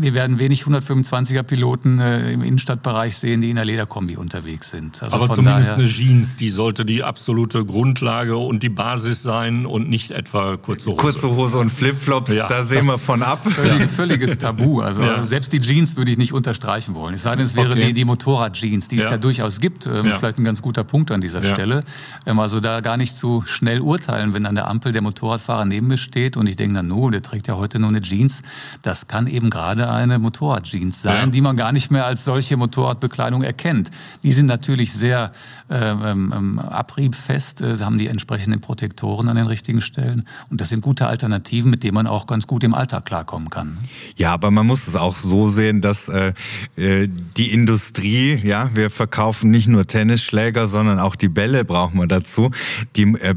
wir 0.00 0.14
werden 0.14 0.38
wenig 0.38 0.62
125er 0.62 1.42
Piloten 1.42 1.98
äh, 1.98 2.32
im 2.32 2.42
Innenstadtbereich 2.42 3.16
sehen, 3.16 3.40
die 3.40 3.50
in 3.50 3.56
der 3.56 3.64
Lederkombi 3.64 4.16
unterwegs 4.16 4.70
sind. 4.70 5.02
Also 5.02 5.16
Aber 5.16 5.34
zumindest 5.34 5.72
eine 5.72 5.86
Jeans, 5.86 6.36
die 6.36 6.48
sollte 6.48 6.84
die 6.84 7.02
absolute 7.02 7.64
Grundlage 7.64 8.36
und 8.36 8.62
die 8.62 8.68
Basis 8.68 9.22
sein 9.22 9.66
und 9.66 9.88
nicht 9.88 10.10
etwa 10.10 10.56
kurze 10.56 10.90
Hose. 10.90 10.96
Kurze 10.96 11.28
Hose 11.30 11.58
und 11.58 11.70
Flipflops, 11.70 12.32
ja, 12.32 12.48
da 12.48 12.64
sehen 12.64 12.86
wir 12.86 12.98
von 12.98 13.22
ab. 13.22 13.44
Völlig, 13.48 13.80
ja. 13.80 13.88
Völliges 13.88 14.38
Tabu. 14.38 14.80
Also 14.80 15.02
ja. 15.02 15.24
selbst 15.24 15.52
die 15.52 15.60
Jeans 15.60 15.96
würde 15.96 16.10
ich 16.10 16.18
nicht 16.18 16.32
unterstreichen 16.32 16.94
wollen. 16.94 17.14
Es 17.14 17.22
sei 17.22 17.36
denn, 17.36 17.46
es 17.46 17.56
wäre 17.56 17.72
okay. 17.72 17.86
die, 17.86 17.92
die 17.92 18.04
Motorrad-Jeans, 18.04 18.88
die 18.88 18.98
es 18.98 19.10
ja 19.10 19.18
durchaus 19.18 19.60
gibt. 19.60 19.86
Ähm, 19.86 20.12
vielleicht 20.12 20.38
ein 20.38 20.44
ganz 20.44 20.62
guter 20.62 20.84
Punkt 20.84 21.10
an 21.10 21.20
dieser 21.20 21.42
Stelle. 21.42 21.84
Ähm, 22.26 22.38
also 22.38 22.60
da 22.60 22.80
gar 22.80 22.96
nicht 22.96 23.16
zu 23.16 23.42
schnell 23.46 23.80
urteilen, 23.80 24.07
wenn 24.08 24.46
an 24.46 24.54
der 24.54 24.68
Ampel 24.68 24.92
der 24.92 25.02
Motorradfahrer 25.02 25.64
neben 25.64 25.86
mir 25.88 25.98
steht 25.98 26.36
und 26.36 26.46
ich 26.46 26.56
denke 26.56 26.74
dann, 26.74 26.88
no, 26.88 27.10
der 27.10 27.22
trägt 27.22 27.48
ja 27.48 27.56
heute 27.56 27.78
nur 27.78 27.90
eine 27.90 28.00
Jeans. 28.00 28.42
Das 28.82 29.06
kann 29.06 29.26
eben 29.26 29.50
gerade 29.50 29.90
eine 29.90 30.18
Motorradjeans 30.18 31.02
sein, 31.02 31.26
ja. 31.26 31.26
die 31.26 31.40
man 31.40 31.56
gar 31.56 31.72
nicht 31.72 31.90
mehr 31.90 32.06
als 32.06 32.24
solche 32.24 32.56
Motorradbekleidung 32.56 33.42
erkennt. 33.42 33.90
Die 34.22 34.32
sind 34.32 34.46
natürlich 34.46 34.92
sehr 34.92 35.32
ähm, 35.70 36.32
ähm, 36.34 36.58
abriebfest, 36.58 37.60
äh, 37.60 37.76
haben 37.76 37.98
die 37.98 38.06
entsprechenden 38.06 38.60
Protektoren 38.60 39.28
an 39.28 39.36
den 39.36 39.46
richtigen 39.46 39.80
Stellen. 39.80 40.26
Und 40.50 40.60
das 40.60 40.70
sind 40.70 40.80
gute 40.80 41.06
Alternativen, 41.06 41.70
mit 41.70 41.84
denen 41.84 41.94
man 41.94 42.06
auch 42.06 42.26
ganz 42.26 42.46
gut 42.46 42.64
im 42.64 42.74
Alltag 42.74 43.04
klarkommen 43.04 43.50
kann. 43.50 43.78
Ja, 44.16 44.32
aber 44.32 44.50
man 44.50 44.66
muss 44.66 44.88
es 44.88 44.96
auch 44.96 45.16
so 45.16 45.48
sehen, 45.48 45.80
dass 45.80 46.08
äh, 46.08 46.32
äh, 46.76 47.08
die 47.36 47.52
Industrie, 47.52 48.36
ja, 48.36 48.70
wir 48.74 48.90
verkaufen 48.90 49.50
nicht 49.50 49.68
nur 49.68 49.86
Tennisschläger, 49.86 50.66
sondern 50.66 50.98
auch 50.98 51.16
die 51.16 51.28
Bälle 51.28 51.64
brauchen 51.64 51.98
wir 51.98 52.06
dazu. 52.06 52.50
Die 52.96 53.14
äh, 53.20 53.34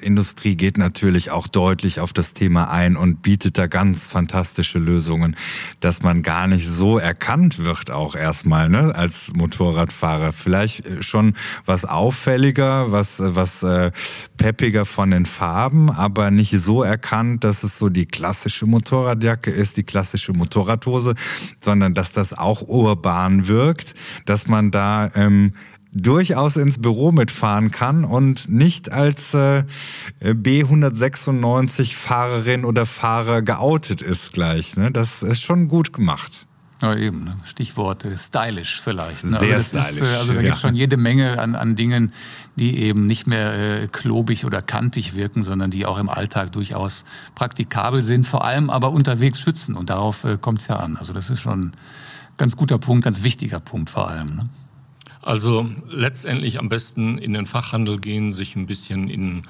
Bekleidungsindustrie 0.00 0.56
geht 0.56 0.78
natürlich 0.78 1.30
auch 1.30 1.46
deutlich 1.46 2.00
auf 2.00 2.12
das 2.12 2.32
Thema 2.32 2.70
ein 2.70 2.96
und 2.96 3.22
bietet 3.22 3.58
da 3.58 3.66
ganz 3.66 4.08
fantastische 4.08 4.78
Lösungen 4.78 5.36
dass 5.80 6.02
man 6.02 6.22
gar 6.22 6.46
nicht 6.46 6.68
so 6.68 6.98
erkannt 6.98 7.58
wird 7.58 7.90
auch 7.90 8.14
erstmal 8.14 8.68
ne, 8.68 8.94
als 8.94 9.32
Motorradfahrer. 9.34 10.32
Vielleicht 10.32 10.86
äh, 10.86 11.02
schon 11.02 11.34
was 11.64 11.84
auffälliger, 11.84 12.92
was, 12.92 13.20
was 13.20 13.62
äh, 13.62 13.90
peppiger 14.36 14.84
von 14.84 15.10
den 15.10 15.26
Farben, 15.26 15.90
aber 15.90 16.30
nicht 16.30 16.58
so 16.58 16.82
erkannt, 16.82 17.44
dass 17.44 17.62
es 17.62 17.78
so 17.78 17.88
die 17.88 18.06
klassische 18.06 18.66
Motorradjacke 18.66 19.50
ist, 19.50 19.76
die 19.76 19.84
klassische 19.84 20.32
Motorradhose, 20.32 21.14
sondern 21.58 21.94
dass 21.94 22.12
das 22.12 22.34
auch 22.36 22.62
urban 22.62 23.48
wirkt, 23.48 23.94
dass 24.26 24.46
man 24.46 24.70
da 24.70 25.10
ähm, 25.14 25.54
durchaus 25.92 26.56
ins 26.56 26.80
Büro 26.80 27.12
mitfahren 27.12 27.70
kann 27.70 28.04
und 28.04 28.48
nicht 28.48 28.92
als 28.92 29.34
äh, 29.34 29.64
B196 30.22 31.94
Fahrerin 31.94 32.64
oder 32.64 32.86
Fahrer 32.86 33.42
geoutet 33.42 34.02
ist 34.02 34.32
gleich. 34.32 34.76
Ne? 34.76 34.90
Das 34.90 35.22
ist 35.22 35.42
schon 35.42 35.68
gut 35.68 35.92
gemacht. 35.92 36.46
Ja, 36.82 36.94
eben. 36.94 37.24
Ne? 37.24 37.36
Stichwort 37.44 38.06
stylisch 38.16 38.80
vielleicht. 38.82 39.24
Ne? 39.24 39.38
Sehr 39.38 39.56
also 39.56 39.78
stylisch. 39.78 40.00
Ist, 40.00 40.12
äh, 40.12 40.16
also 40.16 40.32
da 40.32 40.38
ja. 40.38 40.44
gibt 40.44 40.54
es 40.54 40.60
schon 40.60 40.74
jede 40.74 40.96
Menge 40.96 41.38
an, 41.38 41.54
an 41.54 41.76
Dingen, 41.76 42.12
die 42.56 42.78
eben 42.78 43.06
nicht 43.06 43.26
mehr 43.26 43.82
äh, 43.82 43.88
klobig 43.88 44.44
oder 44.46 44.62
kantig 44.62 45.14
wirken, 45.14 45.42
sondern 45.42 45.70
die 45.70 45.84
auch 45.84 45.98
im 45.98 46.08
Alltag 46.08 46.52
durchaus 46.52 47.04
praktikabel 47.34 48.02
sind, 48.02 48.26
vor 48.26 48.44
allem 48.44 48.70
aber 48.70 48.92
unterwegs 48.92 49.40
schützen. 49.40 49.76
Und 49.76 49.90
darauf 49.90 50.24
äh, 50.24 50.38
kommt 50.40 50.60
es 50.60 50.68
ja 50.68 50.76
an. 50.76 50.96
Also 50.96 51.12
das 51.12 51.28
ist 51.28 51.40
schon 51.40 51.60
ein 51.60 51.72
ganz 52.38 52.56
guter 52.56 52.78
Punkt, 52.78 53.04
ganz 53.04 53.22
wichtiger 53.22 53.60
Punkt 53.60 53.90
vor 53.90 54.08
allem. 54.08 54.36
Ne? 54.36 54.48
Also 55.22 55.68
letztendlich 55.88 56.58
am 56.58 56.68
besten 56.68 57.18
in 57.18 57.34
den 57.34 57.46
Fachhandel 57.46 57.98
gehen, 57.98 58.32
sich 58.32 58.56
ein 58.56 58.66
bisschen 58.66 59.10
in 59.10 59.42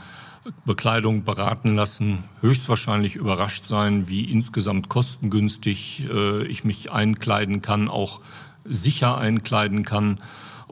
Bekleidung 0.65 1.23
beraten 1.25 1.77
lassen, 1.77 2.25
höchstwahrscheinlich 2.41 3.17
überrascht 3.17 3.65
sein, 3.65 4.09
wie 4.09 4.25
insgesamt 4.25 4.89
kostengünstig 4.89 6.09
äh, 6.11 6.45
ich 6.47 6.65
mich 6.65 6.91
einkleiden 6.91 7.63
kann, 7.63 7.89
auch 7.89 8.21
sicher 8.65 9.19
einkleiden 9.19 9.85
kann. 9.85 10.19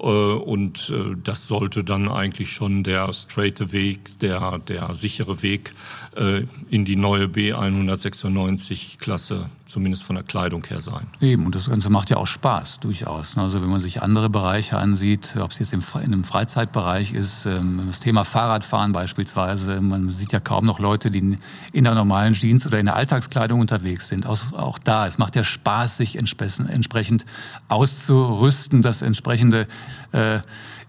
Äh, 0.01 0.07
und 0.07 0.91
äh, 0.91 1.17
das 1.23 1.47
sollte 1.47 1.85
dann 1.85 2.09
eigentlich 2.09 2.53
schon 2.53 2.85
der 2.85 3.13
straighte 3.13 3.73
Weg, 3.73 4.19
der, 4.21 4.59
der 4.59 4.95
sichere 4.95 5.43
Weg 5.43 5.75
äh, 6.17 6.43
in 6.71 6.85
die 6.85 6.97
neue 6.97 7.27
B196-Klasse, 7.27 9.49
zumindest 9.65 10.05
von 10.05 10.17
der 10.17 10.25
Kleidung 10.25 10.65
her 10.67 10.81
sein. 10.81 11.07
Eben, 11.21 11.47
und 11.47 11.55
das 11.55 11.69
Ganze 11.69 11.91
macht 11.91 12.11
ja 12.11 12.17
auch 12.17 12.27
Spaß, 12.27 12.81
durchaus. 12.81 13.37
Also 13.37 13.63
wenn 13.63 13.69
man 13.69 13.81
sich 13.81 14.03
andere 14.03 14.31
Bereiche 14.31 14.79
ansieht, 14.79 15.37
ob 15.41 15.51
es 15.51 15.59
jetzt 15.59 15.73
im, 15.73 15.83
in 15.97 16.13
einem 16.13 16.25
Freizeitbereich 16.25 17.13
ist, 17.13 17.47
ähm, 17.47 17.85
das 17.89 18.01
Thema 18.01 18.25
Fahrradfahren 18.25 18.93
beispielsweise, 18.93 19.81
man 19.81 20.11
sieht 20.11 20.33
ja 20.33 20.41
kaum 20.41 20.65
noch 20.65 20.79
Leute, 20.79 21.11
die 21.11 21.39
in 21.73 21.85
der 21.85 21.95
normalen 21.95 22.35
Jeans 22.35 22.67
oder 22.67 22.79
in 22.79 22.87
der 22.87 22.97
Alltagskleidung 22.97 23.61
unterwegs 23.61 24.09
sind. 24.09 24.27
Auch 24.27 24.79
da, 24.79 25.07
es 25.07 25.19
macht 25.19 25.37
ja 25.37 25.45
Spaß, 25.45 25.97
sich 25.97 26.17
entsprechend 26.17 27.25
auszurüsten, 27.69 28.83
das 28.83 29.03
entsprechende 29.03 29.67
äh, 30.13 30.41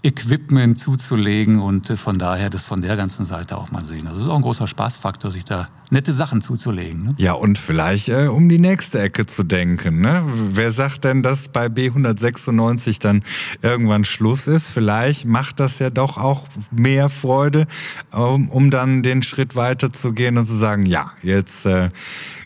Equipment 0.01 0.79
zuzulegen 0.79 1.59
und 1.59 1.89
äh, 1.89 1.97
von 1.97 2.17
daher 2.17 2.49
das 2.49 2.63
von 2.63 2.81
der 2.81 2.95
ganzen 2.95 3.25
Seite 3.25 3.57
auch 3.57 3.71
mal 3.71 3.83
sehen. 3.83 4.07
Also 4.07 4.19
es 4.19 4.25
ist 4.25 4.31
auch 4.31 4.35
ein 4.37 4.41
großer 4.41 4.67
Spaßfaktor, 4.67 5.31
sich 5.31 5.45
da 5.45 5.67
nette 5.89 6.13
Sachen 6.13 6.41
zuzulegen. 6.41 7.03
Ne? 7.03 7.15
Ja, 7.17 7.33
und 7.33 7.57
vielleicht 7.57 8.09
äh, 8.09 8.27
um 8.27 8.49
die 8.49 8.59
nächste 8.59 8.99
Ecke 9.01 9.25
zu 9.25 9.43
denken. 9.43 10.01
Ne? 10.01 10.23
Wer 10.25 10.71
sagt 10.71 11.05
denn, 11.05 11.23
dass 11.23 11.49
bei 11.49 11.67
B196 11.67 12.99
dann 12.99 13.23
irgendwann 13.61 14.03
Schluss 14.03 14.47
ist? 14.47 14.67
Vielleicht 14.67 15.25
macht 15.25 15.59
das 15.59 15.79
ja 15.79 15.89
doch 15.89 16.17
auch 16.17 16.47
mehr 16.71 17.09
Freude, 17.09 17.67
um, 18.11 18.49
um 18.49 18.69
dann 18.69 19.03
den 19.03 19.23
Schritt 19.23 19.55
weiter 19.55 19.91
zu 19.91 20.13
gehen 20.13 20.37
und 20.37 20.45
zu 20.45 20.55
sagen, 20.55 20.85
ja, 20.85 21.11
jetzt 21.23 21.65
äh, 21.65 21.89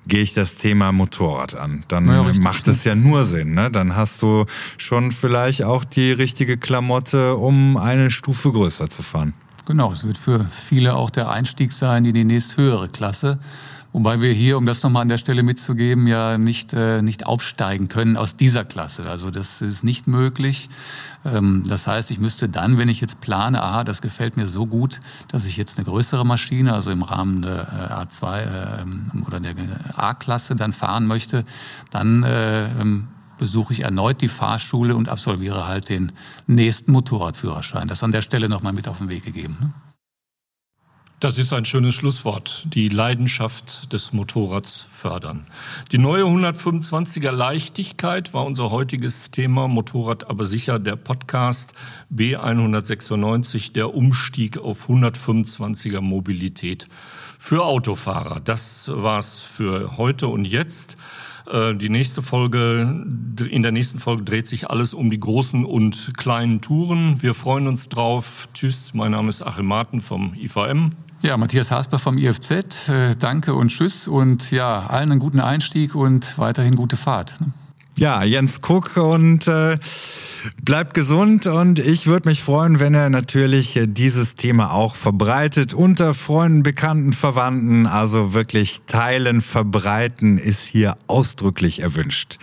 gehe 0.08 0.22
ich 0.22 0.34
das 0.34 0.56
Thema 0.56 0.92
Motorrad 0.92 1.56
an. 1.56 1.84
Dann 1.88 2.06
ja, 2.06 2.24
macht 2.42 2.68
es 2.68 2.84
ja 2.84 2.96
nur 2.96 3.26
Sinn. 3.26 3.54
Ne? 3.54 3.72
Dann 3.72 3.96
hast 3.96 4.22
du 4.22 4.46
schon 4.78 5.12
vielleicht 5.12 5.64
auch 5.64 5.84
die 5.84 6.12
richtige 6.12 6.58
Klamotte, 6.58 7.36
um 7.36 7.78
eine 7.78 8.12
Stufe 8.12 8.52
größer 8.52 8.90
zu 8.90 9.04
fahren. 9.04 9.34
Genau, 9.66 9.94
es 9.94 10.06
wird 10.06 10.18
für 10.18 10.44
viele 10.50 10.96
auch 10.96 11.10
der 11.10 11.30
Einstieg 11.30 11.72
sein 11.72 12.04
in 12.04 12.14
die 12.14 12.26
nächsthöhere 12.26 12.90
Klasse. 12.90 13.40
Wobei 13.94 14.20
wir 14.20 14.34
hier, 14.34 14.58
um 14.58 14.66
das 14.66 14.82
nochmal 14.82 15.04
an 15.04 15.08
der 15.08 15.20
Stelle 15.20 15.44
mitzugeben, 15.44 16.08
ja 16.08 16.38
nicht, 16.40 16.74
äh, 16.74 17.02
nicht 17.02 17.28
aufsteigen 17.28 17.88
können 17.88 18.18
aus 18.18 18.36
dieser 18.36 18.66
Klasse. 18.66 19.08
Also 19.08 19.30
das 19.30 19.62
ist 19.62 19.84
nicht 19.84 20.08
möglich. 20.08 20.68
Ähm, 21.24 21.64
das 21.68 21.88
heißt, 21.88 22.10
ich 22.12 22.20
müsste 22.20 22.50
dann, 22.50 22.78
wenn 22.78 22.90
ich 22.90 23.00
jetzt 23.00 23.22
plane, 23.22 23.62
aha, 23.62 23.84
das 23.84 24.02
gefällt 24.02 24.36
mir 24.36 24.48
so 24.48 24.66
gut, 24.66 25.00
dass 25.28 25.46
ich 25.46 25.58
jetzt 25.58 25.78
eine 25.78 25.86
größere 25.86 26.26
Maschine, 26.26 26.74
also 26.74 26.90
im 26.90 27.04
Rahmen 27.04 27.44
der 27.44 27.68
äh, 27.72 27.94
A2 27.94 28.42
äh, 28.42 29.26
oder 29.28 29.40
der 29.40 29.56
A-Klasse 29.96 30.56
dann 30.56 30.74
fahren 30.74 31.06
möchte, 31.06 31.46
dann 31.92 32.24
äh, 32.24 32.66
ähm, 32.82 33.08
besuche 33.38 33.74
ich 33.74 33.82
erneut 33.82 34.22
die 34.22 34.28
Fahrschule 34.28 34.96
und 34.96 35.10
absolviere 35.10 35.68
halt 35.68 35.90
den 35.90 36.12
nächsten 36.48 36.92
Motorradführerschein. 36.92 37.88
Das 37.88 38.04
an 38.04 38.12
der 38.12 38.22
Stelle 38.22 38.50
nochmal 38.50 38.74
mit 38.74 38.88
auf 38.88 39.00
den 39.00 39.10
Weg 39.10 39.26
gegeben. 39.26 39.58
Ne? 39.60 39.74
Das 41.24 41.38
ist 41.38 41.54
ein 41.54 41.64
schönes 41.64 41.96
Schlusswort. 41.96 42.68
Die 42.74 42.90
Leidenschaft 42.90 43.94
des 43.94 44.12
Motorrads 44.12 44.86
fördern. 44.94 45.48
Die 45.94 45.98
neue 45.98 46.24
125er 46.26 47.32
Leichtigkeit 47.32 48.34
war 48.34 48.44
unser 48.44 48.72
heutiges 48.72 49.32
Thema. 49.32 49.70
Motorrad 49.70 50.30
aber 50.30 50.44
sicher 50.44 50.80
der 50.80 50.98
Podcast 50.98 51.72
B196, 52.14 53.72
der 53.72 53.96
Umstieg 53.96 54.58
auf 54.58 54.90
125er 54.90 56.02
Mobilität 56.02 56.90
für 57.40 57.64
Autofahrer. 57.64 58.42
Das 58.42 58.92
war's 58.94 59.40
für 59.40 59.96
heute 59.96 60.28
und 60.28 60.44
jetzt. 60.44 60.98
Äh, 61.52 61.76
die 61.76 61.90
nächste 61.90 62.22
Folge, 62.22 63.06
in 63.50 63.62
der 63.64 63.72
nächsten 63.72 64.00
Folge 64.00 64.24
dreht 64.24 64.48
sich 64.48 64.70
alles 64.70 64.94
um 64.94 65.10
die 65.10 65.20
großen 65.20 65.66
und 65.66 66.14
kleinen 66.18 66.62
Touren. 66.62 67.22
Wir 67.22 67.34
freuen 67.34 67.68
uns 67.68 67.90
drauf. 67.90 68.48
Tschüss, 68.54 68.94
mein 68.94 69.12
Name 69.12 69.30
ist 69.30 69.42
Achim 69.42 69.66
Martin 69.66 70.02
vom 70.02 70.34
IVM. 70.36 70.94
Ja, 71.22 71.38
Matthias 71.38 71.72
Hasper 71.72 72.00
vom 72.00 72.18
IFZ, 72.18 72.90
äh, 72.90 73.16
danke 73.18 73.54
und 73.54 73.70
tschüss 73.70 74.10
und 74.10 74.52
ja, 74.52 74.88
allen 74.88 75.10
einen 75.10 75.22
guten 75.22 75.40
Einstieg 75.40 75.96
und 75.96 76.38
weiterhin 76.38 76.76
gute 76.76 76.98
Fahrt. 76.98 77.40
Ne? 77.40 77.54
Ja, 77.96 78.24
Jens 78.24 78.60
Kuck 78.60 78.98
und 78.98 79.48
äh, 79.48 79.78
bleibt 80.62 80.94
gesund 80.94 81.48
und 81.48 81.80
ich 81.80 82.08
würde 82.08 82.30
mich 82.30 82.42
freuen, 82.42 82.80
wenn 82.80 82.94
er 82.94 83.10
natürlich 83.10 83.80
dieses 83.86 84.36
Thema 84.36 84.72
auch 84.72 84.96
verbreitet 84.96 85.74
unter 85.74 86.14
Freunden, 86.14 86.64
Bekannten, 86.64 87.14
Verwandten. 87.14 87.88
Also 87.88 88.34
wirklich 88.34 88.82
teilen, 88.88 89.42
verbreiten 89.42 90.38
ist 90.38 90.64
hier 90.64 90.98
ausdrücklich 91.08 91.80
erwünscht. 91.80 92.38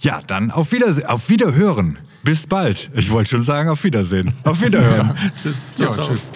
Ja, 0.00 0.20
dann 0.26 0.50
auf 0.50 0.72
Wiedersehen, 0.72 1.06
auf 1.06 1.28
Wiederhören. 1.28 1.98
Bis 2.22 2.46
bald. 2.46 2.90
Ich 2.94 3.10
wollte 3.10 3.30
schon 3.30 3.42
sagen, 3.42 3.68
auf 3.68 3.84
Wiedersehen. 3.84 4.32
Auf 4.44 4.62
Wiederhören. 4.62 5.14
ja, 5.16 5.30
tschüss. 5.42 5.74
Ja, 5.76 5.90
tschüss. 5.90 6.30